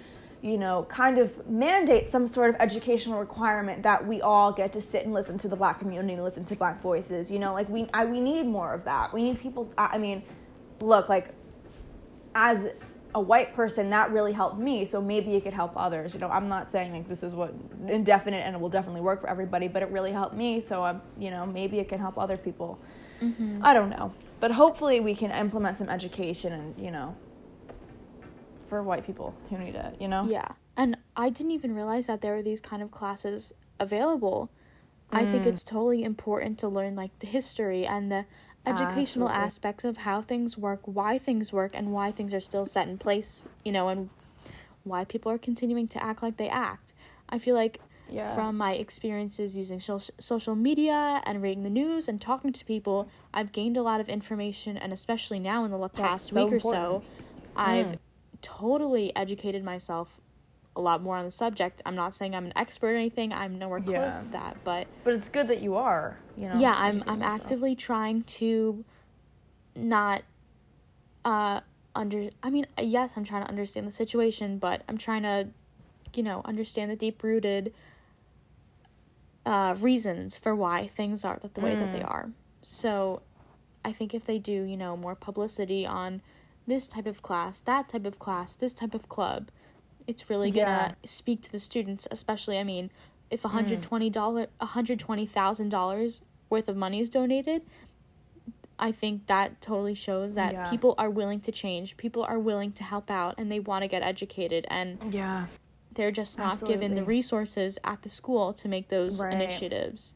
you 0.45 0.59
know, 0.59 0.85
kind 0.89 1.17
of 1.17 1.49
mandate 1.49 2.11
some 2.11 2.27
sort 2.27 2.51
of 2.51 2.55
educational 2.59 3.19
requirement 3.19 3.81
that 3.81 4.05
we 4.05 4.21
all 4.21 4.51
get 4.51 4.71
to 4.73 4.79
sit 4.79 5.03
and 5.03 5.11
listen 5.11 5.39
to 5.39 5.47
the 5.47 5.55
black 5.55 5.79
community 5.79 6.13
and 6.13 6.23
listen 6.23 6.45
to 6.45 6.55
black 6.55 6.79
voices. 6.83 7.31
You 7.31 7.39
know, 7.39 7.51
like 7.51 7.67
we 7.67 7.89
I, 7.95 8.05
we 8.05 8.21
need 8.21 8.45
more 8.45 8.71
of 8.71 8.85
that. 8.85 9.11
We 9.11 9.23
need 9.23 9.41
people. 9.41 9.73
I 9.75 9.97
mean, 9.97 10.21
look, 10.81 11.09
like 11.09 11.29
as 12.35 12.69
a 13.15 13.19
white 13.19 13.55
person, 13.55 13.89
that 13.89 14.11
really 14.11 14.33
helped 14.33 14.59
me. 14.59 14.85
So 14.85 15.01
maybe 15.01 15.33
it 15.33 15.41
could 15.41 15.53
help 15.53 15.73
others. 15.75 16.13
You 16.13 16.19
know, 16.19 16.29
I'm 16.29 16.47
not 16.47 16.69
saying 16.69 16.93
like 16.93 17.09
this 17.09 17.23
is 17.23 17.33
what 17.33 17.51
indefinite 17.87 18.45
and 18.45 18.55
it 18.55 18.61
will 18.61 18.69
definitely 18.69 19.01
work 19.01 19.21
for 19.21 19.29
everybody, 19.29 19.67
but 19.67 19.81
it 19.81 19.89
really 19.89 20.11
helped 20.11 20.35
me. 20.35 20.59
So 20.59 20.83
I'm, 20.83 21.01
you 21.17 21.31
know, 21.31 21.47
maybe 21.47 21.79
it 21.79 21.89
can 21.89 21.97
help 21.97 22.19
other 22.19 22.37
people. 22.37 22.77
Mm-hmm. 23.19 23.61
I 23.63 23.73
don't 23.73 23.89
know, 23.89 24.13
but 24.39 24.51
hopefully 24.51 24.99
we 24.99 25.15
can 25.15 25.31
implement 25.31 25.79
some 25.79 25.89
education 25.89 26.53
and 26.53 26.77
you 26.77 26.91
know 26.91 27.15
for 28.67 28.81
white 28.83 29.05
people 29.05 29.35
who 29.49 29.57
need 29.57 29.75
it, 29.75 29.95
you 29.99 30.07
know? 30.07 30.25
Yeah. 30.29 30.49
And 30.77 30.97
I 31.15 31.29
didn't 31.29 31.51
even 31.51 31.75
realize 31.75 32.07
that 32.07 32.21
there 32.21 32.33
were 32.33 32.43
these 32.43 32.61
kind 32.61 32.81
of 32.81 32.91
classes 32.91 33.53
available. 33.79 34.49
Mm. 35.11 35.19
I 35.19 35.25
think 35.25 35.43
mm. 35.43 35.47
it's 35.47 35.63
totally 35.63 36.03
important 36.03 36.57
to 36.59 36.67
learn 36.67 36.95
like 36.95 37.17
the 37.19 37.27
history 37.27 37.85
and 37.85 38.11
the 38.11 38.25
educational 38.65 39.29
Absolutely. 39.29 39.45
aspects 39.45 39.85
of 39.85 39.97
how 39.97 40.21
things 40.21 40.57
work, 40.57 40.81
why 40.85 41.17
things 41.17 41.53
work, 41.53 41.71
and 41.73 41.93
why 41.93 42.11
things 42.11 42.33
are 42.33 42.39
still 42.39 42.65
set 42.65 42.87
in 42.87 42.97
place, 42.97 43.45
you 43.63 43.71
know, 43.71 43.89
and 43.89 44.09
why 44.83 45.03
people 45.05 45.31
are 45.31 45.37
continuing 45.37 45.87
to 45.87 46.03
act 46.03 46.23
like 46.23 46.37
they 46.37 46.49
act. 46.49 46.93
I 47.29 47.37
feel 47.39 47.55
like 47.55 47.79
Yeah. 48.09 48.33
from 48.35 48.57
my 48.57 48.73
experiences 48.73 49.57
using 49.57 49.79
so- 49.79 49.99
social 50.19 50.55
media 50.55 51.21
and 51.25 51.41
reading 51.41 51.63
the 51.63 51.69
news 51.69 52.07
and 52.07 52.19
talking 52.19 52.51
to 52.53 52.65
people, 52.65 53.07
I've 53.33 53.51
gained 53.51 53.77
a 53.77 53.83
lot 53.83 53.99
of 53.99 54.09
information, 54.09 54.77
and 54.77 54.91
especially 54.91 55.39
now 55.39 55.63
in 55.63 55.71
the 55.71 55.89
past 55.89 56.29
so 56.29 56.45
week 56.45 56.53
or 56.53 56.59
so, 56.59 56.69
important. 56.69 57.03
I've 57.55 57.91
Mm. 57.93 57.99
Totally 58.45 59.15
educated 59.15 59.63
myself 59.63 60.19
a 60.75 60.81
lot 60.81 61.01
more 61.01 61.15
on 61.17 61.25
the 61.25 61.31
subject. 61.31 61.81
I'm 61.85 61.95
not 61.95 62.13
saying 62.13 62.35
I'm 62.35 62.45
an 62.45 62.53
expert 62.55 62.89
or 62.93 62.95
anything. 62.95 63.33
I'm 63.33 63.57
nowhere 63.57 63.79
Yeah. 63.79 63.99
close 63.99 64.25
to 64.25 64.31
that, 64.33 64.57
but 64.63 64.87
But 65.03 65.13
it's 65.15 65.29
good 65.29 65.47
that 65.47 65.61
you 65.61 65.75
are. 65.75 66.19
You 66.37 66.47
know. 66.49 66.59
yeah, 66.59 66.75
I'm 66.77 67.03
I'm 67.07 67.21
yourself. 67.21 67.41
actively 67.41 67.75
trying 67.75 68.23
to 68.23 68.85
not 69.75 70.23
uh 71.23 71.61
under 71.95 72.29
I 72.43 72.49
mean, 72.49 72.67
yes, 72.79 73.13
I'm 73.17 73.23
trying 73.23 73.43
to 73.43 73.49
understand 73.49 73.87
the 73.87 73.91
situation, 73.91 74.57
but 74.59 74.83
I'm 74.87 74.97
trying 74.97 75.23
to 75.23 75.47
you 76.13 76.23
know, 76.23 76.41
understand 76.45 76.89
the 76.91 76.95
deep-rooted 76.95 77.73
uh 79.45 79.75
reasons 79.79 80.37
for 80.37 80.55
why 80.55 80.87
things 80.87 81.25
are 81.25 81.39
the 81.41 81.61
way 81.61 81.75
that 81.75 81.91
they 81.91 81.99
Mm. 81.99 82.09
are. 82.11 82.31
So, 82.63 83.21
I 83.83 83.91
think 83.91 84.13
if 84.13 84.25
they 84.25 84.39
do, 84.39 84.63
you 84.63 84.77
know, 84.77 84.95
more 84.97 85.15
publicity 85.15 85.85
on 85.85 86.21
this 86.67 86.87
type 86.87 87.05
of 87.05 87.21
class, 87.21 87.59
that 87.61 87.89
type 87.89 88.05
of 88.05 88.19
class, 88.19 88.55
this 88.55 88.73
type 88.73 88.93
of 88.93 89.07
club, 89.09 89.49
it's 90.07 90.29
really 90.29 90.51
gonna 90.51 90.95
Yeah. 91.01 91.07
speak 91.07 91.41
to 91.43 91.51
the 91.51 91.59
students, 91.59 92.07
especially 92.11 92.57
I 92.59 92.63
mean, 92.63 92.91
if 93.29 93.41
mm. 93.43 93.49
hundred 93.51 93.81
twenty 93.81 94.09
dollar 94.09 94.47
hundred 94.61 94.99
twenty 94.99 95.25
thousand 95.25 95.69
dollars 95.69 96.21
worth 96.49 96.67
of 96.67 96.75
money 96.77 96.99
is 96.99 97.09
donated, 97.09 97.63
I 98.77 98.91
think 98.91 99.27
that 99.27 99.61
totally 99.61 99.95
shows 99.95 100.35
that 100.35 100.53
Yeah. 100.53 100.69
people 100.69 100.95
are 100.97 101.09
willing 101.09 101.39
to 101.41 101.51
change, 101.51 101.97
people 101.97 102.23
are 102.23 102.39
willing 102.39 102.71
to 102.73 102.83
help 102.83 103.09
out 103.09 103.35
and 103.37 103.51
they 103.51 103.59
want 103.59 103.83
to 103.83 103.87
get 103.87 104.03
educated 104.03 104.65
and 104.69 105.13
Yeah. 105.13 105.47
they're 105.93 106.11
just 106.11 106.37
not 106.37 106.63
given 106.65 106.93
the 106.93 107.03
resources 107.03 107.79
at 107.83 108.01
the 108.01 108.09
school 108.09 108.53
to 108.53 108.67
make 108.67 108.89
those 108.89 109.21
Right. 109.21 109.33
initiatives. 109.33 110.13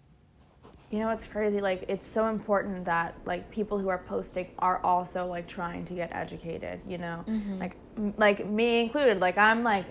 You 0.91 0.99
know 0.99 1.07
what's 1.07 1.27
crazy? 1.27 1.61
Like 1.61 1.85
it's 1.87 2.07
so 2.07 2.27
important 2.27 2.85
that 2.85 3.15
like 3.25 3.51
people 3.51 3.77
who 3.77 3.89
are 3.89 3.99
posting 3.99 4.47
are 4.57 4.79
also 4.83 5.27
like 5.27 5.47
trying 5.47 5.85
to 5.85 5.93
get 5.93 6.11
educated. 6.11 6.81
You 6.87 6.97
know, 6.97 7.23
like 7.59 7.75
m- 7.97 8.13
like 8.17 8.45
me 8.47 8.81
included. 8.81 9.19
Like 9.19 9.37
I'm 9.37 9.63
like 9.63 9.85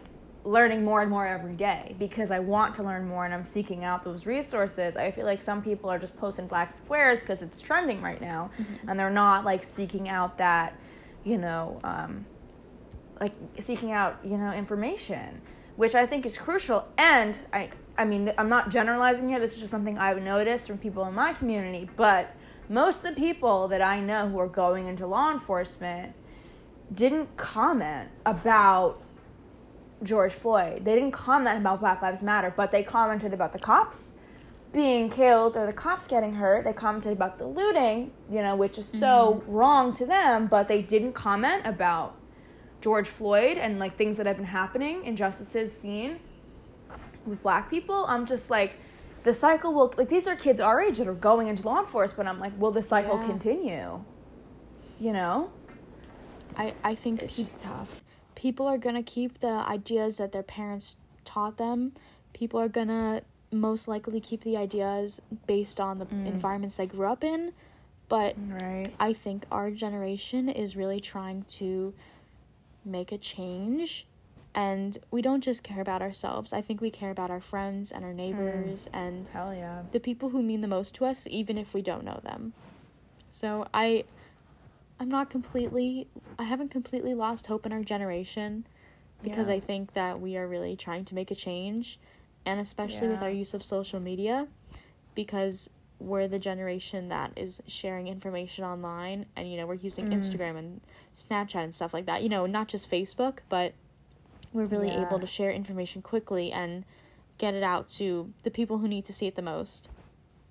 learning 0.44 0.82
more 0.84 1.02
and 1.02 1.10
more 1.10 1.26
every 1.26 1.54
day 1.54 1.94
because 1.98 2.30
I 2.30 2.38
want 2.38 2.74
to 2.76 2.82
learn 2.82 3.06
more 3.06 3.24
and 3.24 3.34
I'm 3.34 3.44
seeking 3.44 3.84
out 3.84 4.02
those 4.02 4.26
resources. 4.26 4.96
I 4.96 5.10
feel 5.10 5.24
like 5.26 5.42
some 5.42 5.62
people 5.62 5.88
are 5.90 5.98
just 5.98 6.16
posting 6.16 6.46
black 6.46 6.72
squares 6.72 7.20
because 7.20 7.42
it's 7.42 7.60
trending 7.60 8.00
right 8.02 8.20
now, 8.20 8.50
and 8.88 8.98
they're 8.98 9.10
not 9.10 9.44
like 9.44 9.62
seeking 9.64 10.08
out 10.08 10.38
that, 10.38 10.74
you 11.24 11.38
know, 11.38 11.78
um, 11.84 12.24
like 13.20 13.32
seeking 13.60 13.92
out 13.92 14.18
you 14.24 14.36
know 14.38 14.52
information 14.52 15.40
which 15.76 15.94
i 15.96 16.06
think 16.06 16.24
is 16.24 16.38
crucial 16.38 16.86
and 16.96 17.36
i 17.52 17.68
i 17.98 18.04
mean 18.04 18.32
i'm 18.38 18.48
not 18.48 18.70
generalizing 18.70 19.28
here 19.28 19.38
this 19.38 19.52
is 19.52 19.58
just 19.58 19.70
something 19.70 19.98
i've 19.98 20.22
noticed 20.22 20.66
from 20.66 20.78
people 20.78 21.04
in 21.06 21.14
my 21.14 21.32
community 21.32 21.88
but 21.96 22.34
most 22.68 23.04
of 23.04 23.14
the 23.14 23.20
people 23.20 23.68
that 23.68 23.82
i 23.82 24.00
know 24.00 24.28
who 24.28 24.38
are 24.38 24.48
going 24.48 24.86
into 24.86 25.06
law 25.06 25.30
enforcement 25.30 26.14
didn't 26.94 27.36
comment 27.36 28.08
about 28.24 29.02
george 30.02 30.32
floyd. 30.32 30.84
They 30.84 30.94
didn't 30.94 31.10
comment 31.10 31.58
about 31.58 31.80
black 31.80 32.00
lives 32.00 32.22
matter 32.22 32.52
but 32.56 32.70
they 32.70 32.82
commented 32.82 33.32
about 33.32 33.52
the 33.52 33.58
cops 33.58 34.14
being 34.72 35.10
killed 35.10 35.56
or 35.56 35.64
the 35.64 35.72
cops 35.72 36.06
getting 36.06 36.34
hurt. 36.34 36.64
They 36.64 36.74
commented 36.74 37.12
about 37.12 37.38
the 37.38 37.46
looting 37.46 38.12
you 38.30 38.42
know 38.42 38.54
which 38.56 38.78
is 38.78 38.86
so 38.86 39.42
mm-hmm. 39.42 39.52
wrong 39.52 39.92
to 39.94 40.06
them 40.06 40.46
but 40.46 40.68
they 40.68 40.82
didn't 40.82 41.14
comment 41.14 41.66
about 41.66 42.14
George 42.80 43.08
Floyd 43.08 43.58
and 43.58 43.78
like 43.78 43.96
things 43.96 44.16
that 44.18 44.26
have 44.26 44.36
been 44.36 44.46
happening, 44.46 45.04
injustices 45.04 45.72
seen 45.72 46.20
with 47.28 47.42
black 47.42 47.70
people, 47.70 48.04
I'm 48.08 48.26
just 48.26 48.50
like, 48.50 48.74
the 49.24 49.34
cycle 49.34 49.72
will 49.74 49.92
like 49.96 50.08
these 50.08 50.26
are 50.26 50.36
kids 50.36 50.60
our 50.60 50.80
age 50.80 50.98
that 50.98 51.08
are 51.08 51.14
going 51.14 51.48
into 51.48 51.62
law 51.66 51.80
enforcement. 51.80 52.28
I'm 52.28 52.38
like, 52.40 52.58
will 52.58 52.70
the 52.70 52.82
cycle 52.82 53.18
Yeah. 53.18 53.26
continue? 53.26 54.04
You 55.00 55.12
know, 55.12 55.50
I 56.56 56.74
I 56.82 56.94
think 56.94 57.22
it's 57.22 57.36
peop- 57.36 57.46
just 57.46 57.60
tough. 57.60 58.02
people 58.34 58.66
are 58.66 58.78
gonna 58.78 59.02
keep 59.02 59.40
the 59.40 59.48
ideas 59.68 60.18
that 60.18 60.32
their 60.32 60.42
parents 60.42 60.96
taught 61.24 61.56
them. 61.58 61.92
People 62.32 62.58
are 62.60 62.68
gonna 62.68 63.22
most 63.50 63.88
likely 63.88 64.20
keep 64.20 64.42
the 64.42 64.56
ideas 64.56 65.20
based 65.46 65.80
on 65.80 65.98
the 65.98 66.06
mm. 66.06 66.26
environments 66.26 66.76
they 66.76 66.86
grew 66.86 67.06
up 67.06 67.22
in. 67.24 67.52
But 68.08 68.36
Right. 68.48 68.92
I 68.98 69.12
think 69.12 69.44
our 69.50 69.70
generation 69.70 70.48
is 70.48 70.76
really 70.76 71.00
trying 71.00 71.42
to 71.58 71.92
make 72.84 73.12
a 73.12 73.18
change. 73.18 74.06
And 74.58 74.98
we 75.12 75.22
don't 75.22 75.40
just 75.40 75.62
care 75.62 75.80
about 75.80 76.02
ourselves. 76.02 76.52
I 76.52 76.62
think 76.62 76.80
we 76.80 76.90
care 76.90 77.12
about 77.12 77.30
our 77.30 77.40
friends 77.40 77.92
and 77.92 78.04
our 78.04 78.12
neighbors 78.12 78.88
and 78.92 79.28
Hell 79.28 79.54
yeah. 79.54 79.82
the 79.92 80.00
people 80.00 80.30
who 80.30 80.42
mean 80.42 80.62
the 80.62 80.66
most 80.68 80.96
to 80.96 81.04
us 81.04 81.28
even 81.30 81.56
if 81.56 81.74
we 81.74 81.80
don't 81.80 82.04
know 82.04 82.18
them. 82.24 82.54
So 83.30 83.68
I 83.72 84.02
I'm 84.98 85.08
not 85.08 85.30
completely 85.30 86.08
I 86.40 86.42
haven't 86.42 86.70
completely 86.72 87.14
lost 87.14 87.46
hope 87.46 87.66
in 87.66 87.72
our 87.72 87.84
generation 87.84 88.66
because 89.22 89.46
Yeah. 89.46 89.54
I 89.54 89.60
think 89.60 89.92
that 89.94 90.20
we 90.20 90.36
are 90.36 90.48
really 90.48 90.74
trying 90.74 91.04
to 91.04 91.14
make 91.14 91.30
a 91.30 91.36
change 91.36 92.00
and 92.44 92.58
especially 92.58 93.06
with 93.08 93.22
our 93.22 93.30
use 93.30 93.54
of 93.54 93.62
social 93.62 94.00
media 94.00 94.48
because 95.14 95.70
we're 96.00 96.26
the 96.26 96.38
generation 96.40 97.08
that 97.10 97.30
is 97.36 97.62
sharing 97.68 98.08
information 98.08 98.64
online 98.64 99.26
and 99.36 99.48
you 99.50 99.56
know 99.56 99.66
we're 99.68 99.74
using 99.74 100.06
Mm. 100.08 100.14
Instagram 100.18 100.56
and 100.58 100.80
Snapchat 101.14 101.62
and 101.62 101.74
stuff 101.74 101.94
like 101.94 102.06
that. 102.06 102.24
You 102.24 102.28
know, 102.28 102.46
not 102.46 102.66
just 102.66 102.90
Facebook, 102.90 103.38
but 103.48 103.72
we're 104.52 104.66
really 104.66 104.88
Yeah. 104.88 105.06
able 105.06 105.20
to 105.20 105.26
share 105.26 105.50
information 105.50 106.02
quickly 106.02 106.50
and 106.52 106.84
get 107.38 107.54
it 107.54 107.62
out 107.62 107.88
to 107.88 108.32
the 108.42 108.50
people 108.50 108.78
who 108.78 108.88
need 108.88 109.04
to 109.04 109.12
see 109.12 109.26
it 109.26 109.36
the 109.36 109.42
most. 109.42 109.88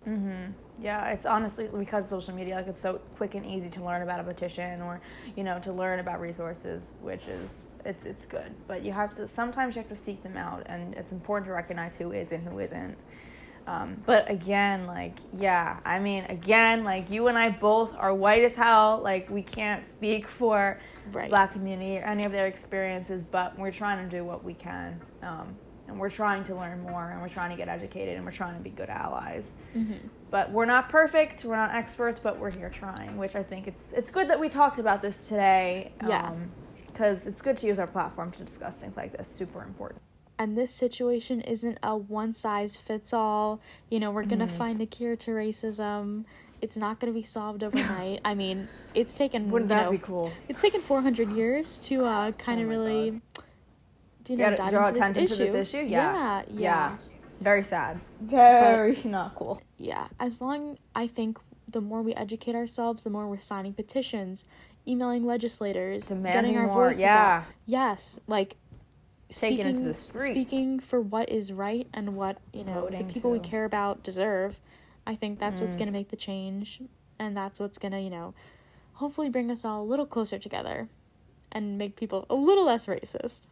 Mm-hmm. 0.08 0.52
Yeah, 0.80 1.10
it's 1.10 1.26
honestly 1.26 1.68
because 1.68 2.08
social 2.08 2.34
media, 2.34 2.56
like 2.56 2.68
it's 2.68 2.80
so 2.82 3.02
quick 3.18 3.36
and 3.36 3.46
easy 3.46 3.68
to 3.70 3.84
learn 3.84 4.04
about 4.04 4.20
a 4.20 4.24
petition 4.24 4.82
or, 4.82 5.02
you 5.36 5.44
know, 5.44 5.60
to 5.60 5.74
learn 5.74 6.00
about 6.00 6.22
resources, 6.22 6.96
which 7.02 7.28
is 7.28 7.68
it's 7.84 8.06
it's 8.06 8.26
good. 8.26 8.54
But 8.68 8.84
you 8.84 8.94
have 8.94 9.14
to 9.18 9.28
sometimes 9.28 9.76
you 9.76 9.82
have 9.82 9.90
to 9.90 9.96
seek 9.98 10.24
them 10.24 10.38
out, 10.38 10.64
and 10.68 10.94
it's 10.94 11.12
important 11.12 11.48
to 11.48 11.52
recognize 11.54 11.96
who 11.96 12.12
is 12.14 12.32
and 12.32 12.48
who 12.48 12.60
isn't. 12.60 12.96
Um, 13.68 14.02
but 14.06 14.30
again, 14.32 14.88
like 14.88 15.18
yeah, 15.38 15.80
I 15.86 16.00
mean, 16.00 16.24
again, 16.30 16.84
like 16.84 17.10
you 17.12 17.28
and 17.28 17.38
I 17.38 17.50
both 17.50 17.94
are 17.98 18.14
white 18.14 18.44
as 18.44 18.56
hell. 18.56 19.02
Like 19.04 19.30
we 19.30 19.42
can't 19.44 19.88
speak 19.88 20.28
for 20.28 20.80
Right. 21.14 21.30
black 21.30 21.54
community 21.54 21.98
or 22.00 22.04
any 22.04 22.26
of 22.26 22.34
their 22.34 22.48
experiences, 22.48 23.24
but 23.24 23.58
we're 23.58 23.72
trying 23.72 24.10
to 24.10 24.18
do 24.18 24.26
what 24.26 24.44
we 24.44 24.54
can. 24.54 25.00
Um, 25.22 25.56
and 25.88 25.98
we're 25.98 26.10
trying 26.10 26.44
to 26.46 26.56
learn 26.56 26.82
more 26.82 27.12
and 27.12 27.22
we're 27.22 27.30
trying 27.30 27.50
to 27.52 27.56
get 27.56 27.70
educated 27.70 28.18
and 28.18 28.26
we're 28.26 28.32
trying 28.32 28.56
to 28.58 28.62
be 28.62 28.70
good 28.72 28.90
allies 28.90 29.54
Mm-hmm. 29.74 30.08
but 30.30 30.52
we're 30.52 30.66
not 30.66 30.90
perfect 30.90 31.46
we're 31.46 31.56
not 31.56 31.74
experts 31.74 32.20
but 32.20 32.38
we're 32.38 32.52
here 32.52 32.70
trying 32.70 33.16
which 33.18 33.38
i 33.38 33.42
think 33.44 33.68
it's 33.68 33.94
it's 33.94 34.12
good 34.12 34.30
that 34.30 34.38
we 34.38 34.50
talked 34.50 34.80
about 34.80 35.02
this 35.02 35.30
today 35.30 35.94
Yeah. 36.06 36.34
because 36.88 37.26
it's 37.26 37.42
good 37.42 37.56
to 37.58 37.68
use 37.68 37.80
our 37.80 37.88
platform 37.88 38.32
to 38.34 38.44
discuss 38.44 38.78
things 38.80 38.98
like 38.98 39.16
this 39.18 39.30
super 39.30 39.64
important 39.64 40.02
And 40.40 40.58
this 40.58 40.72
situation 40.72 41.42
isn't 41.42 41.80
a 41.82 41.98
one 41.98 42.34
size 42.34 42.78
fits 42.78 43.12
all. 43.14 43.60
You 43.90 44.00
know, 44.00 44.12
we're 44.12 44.24
going 44.24 44.40
to 44.40 44.46
Mm-hmm. 44.46 44.58
find 44.58 44.80
the 44.80 44.86
cure 44.86 45.16
to 45.16 45.32
racism. 45.32 46.26
It's 46.62 46.78
not 46.78 47.00
going 47.00 47.12
to 47.14 47.20
be 47.20 47.24
solved 47.26 47.64
overnight. 47.64 48.22
I 48.26 48.34
mean, 48.36 48.68
it's 48.94 49.14
taken 49.16 49.50
wouldn't 49.52 49.70
that 49.70 49.86
know, 49.86 49.92
be 49.92 49.98
cool 50.00 50.32
It's 50.48 50.62
taken 50.62 50.82
400 50.82 51.32
years 51.32 51.78
to 51.80 52.06
uh 52.06 52.32
kind 52.34 52.60
Oh 52.60 52.64
of 52.64 52.68
my 52.70 52.74
really 52.76 53.22
do 54.24 54.34
you 54.34 54.40
know, 54.40 54.56
dive 54.56 54.72
draw 54.72 54.88
into 54.88 55.00
attention 55.00 55.22
this 55.24 55.38
to 55.38 55.44
issue. 55.44 55.52
this 55.54 55.74
issue 55.74 55.86
Yeah, 55.86 55.86
yeah 55.88 56.44
yeah. 56.50 56.60
yeah 56.60 56.98
very 57.40 57.64
sad 57.64 58.00
very 58.22 59.00
not 59.06 59.36
cool 59.36 59.62
Yeah, 59.78 60.08
as 60.20 60.42
long 60.42 60.78
I 60.96 61.06
think 61.08 61.38
the 61.72 61.82
more 61.82 62.02
we 62.02 62.14
educate 62.16 62.56
ourselves, 62.56 63.04
the 63.04 63.10
more 63.12 63.28
we're 63.28 63.40
signing 63.40 63.74
petitions, 63.74 64.46
emailing 64.88 65.26
legislators, 65.26 66.08
Demanding 66.08 66.54
getting 66.54 66.58
our 66.58 66.68
more, 66.68 66.86
voices 66.88 67.02
yeah. 67.02 67.44
out. 67.46 67.54
Yes, 67.66 68.20
like 68.26 68.56
Into 69.30 69.82
the 69.84 69.94
speaking- 69.94 70.20
Speaking 70.34 70.80
for 70.80 71.02
what 71.02 71.30
is 71.30 71.52
right 71.52 71.88
and 71.94 72.16
what 72.16 72.38
you 72.54 72.64
know 72.64 72.82
Voting 72.82 73.08
the 73.08 73.14
people 73.14 73.32
we 73.32 73.40
care 73.40 73.66
about 73.66 74.02
deserve. 74.04 74.60
I 75.06 75.16
think 75.16 75.40
that's 75.40 75.60
what's 75.62 75.76
Mm. 75.76 75.80
gonna 75.80 75.92
make 75.92 76.10
the 76.10 76.16
change, 76.16 76.82
and 77.20 77.36
that's 77.36 77.60
what's 77.60 77.78
gonna 77.78 78.00
you 78.00 78.10
know, 78.10 78.34
hopefully 78.94 79.30
bring 79.30 79.52
us 79.52 79.66
all 79.66 79.82
a 79.84 79.86
little 79.86 80.06
closer 80.06 80.40
together, 80.40 80.88
and 81.52 81.78
make 81.78 81.96
people 81.98 82.26
a 82.30 82.36
little 82.36 82.66
less 82.66 82.86
racist. 82.88 83.48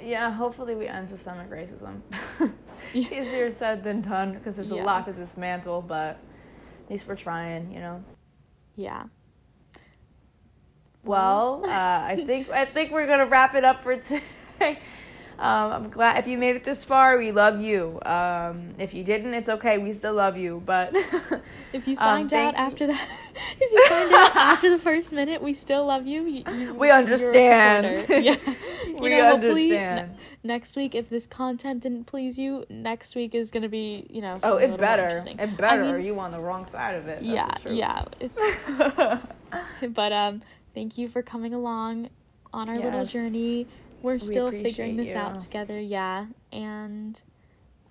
yeah 0.00 0.30
hopefully 0.30 0.74
we 0.74 0.86
end 0.86 1.08
systemic 1.08 1.50
racism 1.50 2.00
easier 2.94 3.50
said 3.50 3.82
than 3.82 4.00
done 4.00 4.32
because 4.34 4.56
there's 4.56 4.70
Yeah. 4.70 4.82
a 4.82 4.84
lot 4.84 5.04
to 5.06 5.12
dismantle 5.12 5.82
but 5.82 6.16
at 6.84 6.90
least 6.90 7.06
we're 7.08 7.16
trying 7.16 7.72
you 7.72 7.80
know 7.80 8.02
Yeah. 8.76 9.04
Well, 11.04 11.62
uh, 11.64 11.68
I 12.12 12.22
think 12.26 12.50
I 12.50 12.64
think 12.74 12.90
we're 12.92 13.06
gonna 13.06 13.26
wrap 13.26 13.54
it 13.54 13.64
up 13.64 13.82
for 13.82 13.96
today. 13.96 14.78
Um, 15.40 15.72
I'm 15.72 15.88
glad 15.90 16.18
if 16.18 16.26
you 16.26 16.36
made 16.36 16.56
it 16.56 16.64
this 16.64 16.84
far, 16.84 17.16
we 17.16 17.32
love 17.32 17.60
you. 17.62 17.98
Um, 18.04 18.74
if 18.78 18.92
you 18.92 19.02
didn't, 19.02 19.32
it's 19.32 19.48
okay. 19.48 19.78
We 19.78 19.94
still 19.94 20.12
love 20.12 20.36
you. 20.36 20.62
But 20.66 20.94
If 21.72 21.86
you 21.88 21.92
Um, 21.92 21.96
signed 22.28 22.32
out 22.34 22.54
after 22.56 22.86
that, 22.88 23.08
if 23.60 23.70
you 23.72 23.86
signed 23.88 24.12
out 24.12 24.36
after 24.36 24.68
the 24.68 24.78
first 24.78 25.12
minute, 25.12 25.40
we 25.40 25.54
still 25.54 25.86
love 25.86 26.06
you. 26.06 26.24
You- 26.26 26.44
you- 26.52 26.74
We 26.74 26.90
understand. 26.90 28.06
yeah. 28.24 28.36
We 28.98 29.10
know, 29.10 29.32
understand. 29.34 30.16
next 30.44 30.76
week, 30.76 30.94
if 30.94 31.08
this 31.08 31.26
content 31.26 31.84
didn't 31.84 32.04
please 32.04 32.38
you, 32.38 32.66
next 32.68 33.14
week 33.14 33.34
is 33.34 33.50
gonna 33.50 33.68
be, 33.68 34.06
you 34.10 34.20
know, 34.20 34.38
Oh, 34.42 34.56
it 34.58 34.76
better. 34.76 35.24
It 35.26 35.56
better. 35.56 35.82
mean- 35.84 35.94
or 35.94 35.98
you 35.98 36.18
on 36.20 36.32
the 36.32 36.40
wrong 36.40 36.66
side 36.66 36.96
of 36.96 37.08
it. 37.08 37.22
That's 37.24 37.64
yeah, 37.64 38.04
yeah. 38.04 38.04
It's 38.20 38.38
but 39.94 40.12
um, 40.12 40.42
thank 40.74 40.98
you 40.98 41.08
for 41.08 41.22
coming 41.22 41.54
along 41.54 42.10
on 42.52 42.68
our 42.68 42.78
little 42.78 43.06
journey. 43.06 43.66
We're 44.02 44.18
still 44.18 44.46
appreciate 44.48 44.70
figuring 44.70 44.96
this 44.96 45.14
out 45.14 45.38
together. 45.40 45.78
Yeah, 45.80 46.26
and 46.52 47.20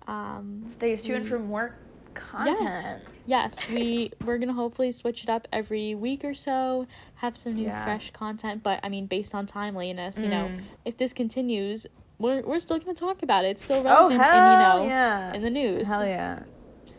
um, 0.06 0.66
Stay 0.76 0.96
tuned 0.96 1.24
we- 1.24 1.30
for 1.30 1.38
more 1.38 1.76
content. 2.14 2.58
Yes. 2.60 2.96
yes, 3.26 3.68
we 3.68 4.12
we're 4.24 4.38
gonna 4.38 4.52
hopefully 4.52 4.90
switch 4.92 5.22
it 5.24 5.30
up 5.30 5.46
every 5.52 5.94
week 5.94 6.24
or 6.24 6.34
so, 6.34 6.86
have 7.16 7.36
some 7.36 7.54
new 7.54 7.64
Yeah. 7.64 7.84
fresh 7.84 8.10
content. 8.10 8.62
But 8.62 8.80
I 8.82 8.88
mean, 8.88 9.06
based 9.06 9.34
on 9.34 9.46
timeliness, 9.46 10.20
you 10.20 10.28
know, 10.28 10.48
Mm. 10.48 10.62
if 10.84 10.96
this 10.98 11.12
continues, 11.12 11.86
we're 12.18 12.42
we're 12.42 12.58
still 12.60 12.78
gonna 12.78 12.94
talk 12.94 13.22
about 13.22 13.44
it. 13.44 13.48
It's 13.50 13.62
still 13.62 13.78
Oh 13.78 13.84
relevant, 13.84 14.20
hell 14.22 14.34
and 14.34 14.62
you 14.62 14.68
know, 14.68 14.88
yeah! 14.90 15.32
in 15.34 15.42
the 15.42 15.50
news. 15.50 15.86
Hell 15.88 16.04
yeah! 16.04 16.40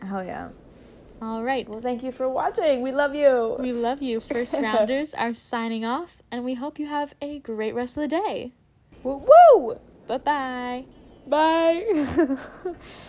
Hell 0.00 0.24
yeah! 0.24 0.48
All 1.20 1.42
right. 1.44 1.68
Well, 1.68 1.80
thank 1.80 2.02
you 2.02 2.10
for 2.10 2.28
watching. 2.28 2.80
We 2.82 2.90
love 2.90 3.14
you. 3.14 3.56
We 3.60 3.72
love 3.72 4.02
you. 4.02 4.18
First 4.18 4.54
rounders 4.60 5.14
are 5.14 5.32
signing 5.34 5.84
off, 5.84 6.16
and 6.32 6.44
we 6.44 6.54
hope 6.54 6.78
you 6.80 6.86
have 6.86 7.14
a 7.22 7.38
great 7.40 7.74
rest 7.74 7.96
of 7.96 8.00
the 8.00 8.08
day. 8.08 8.52
Woo! 9.04 9.22
woo! 9.26 9.76
Bye 10.06 10.18
bye. 10.18 10.84
Bye. 11.26 13.06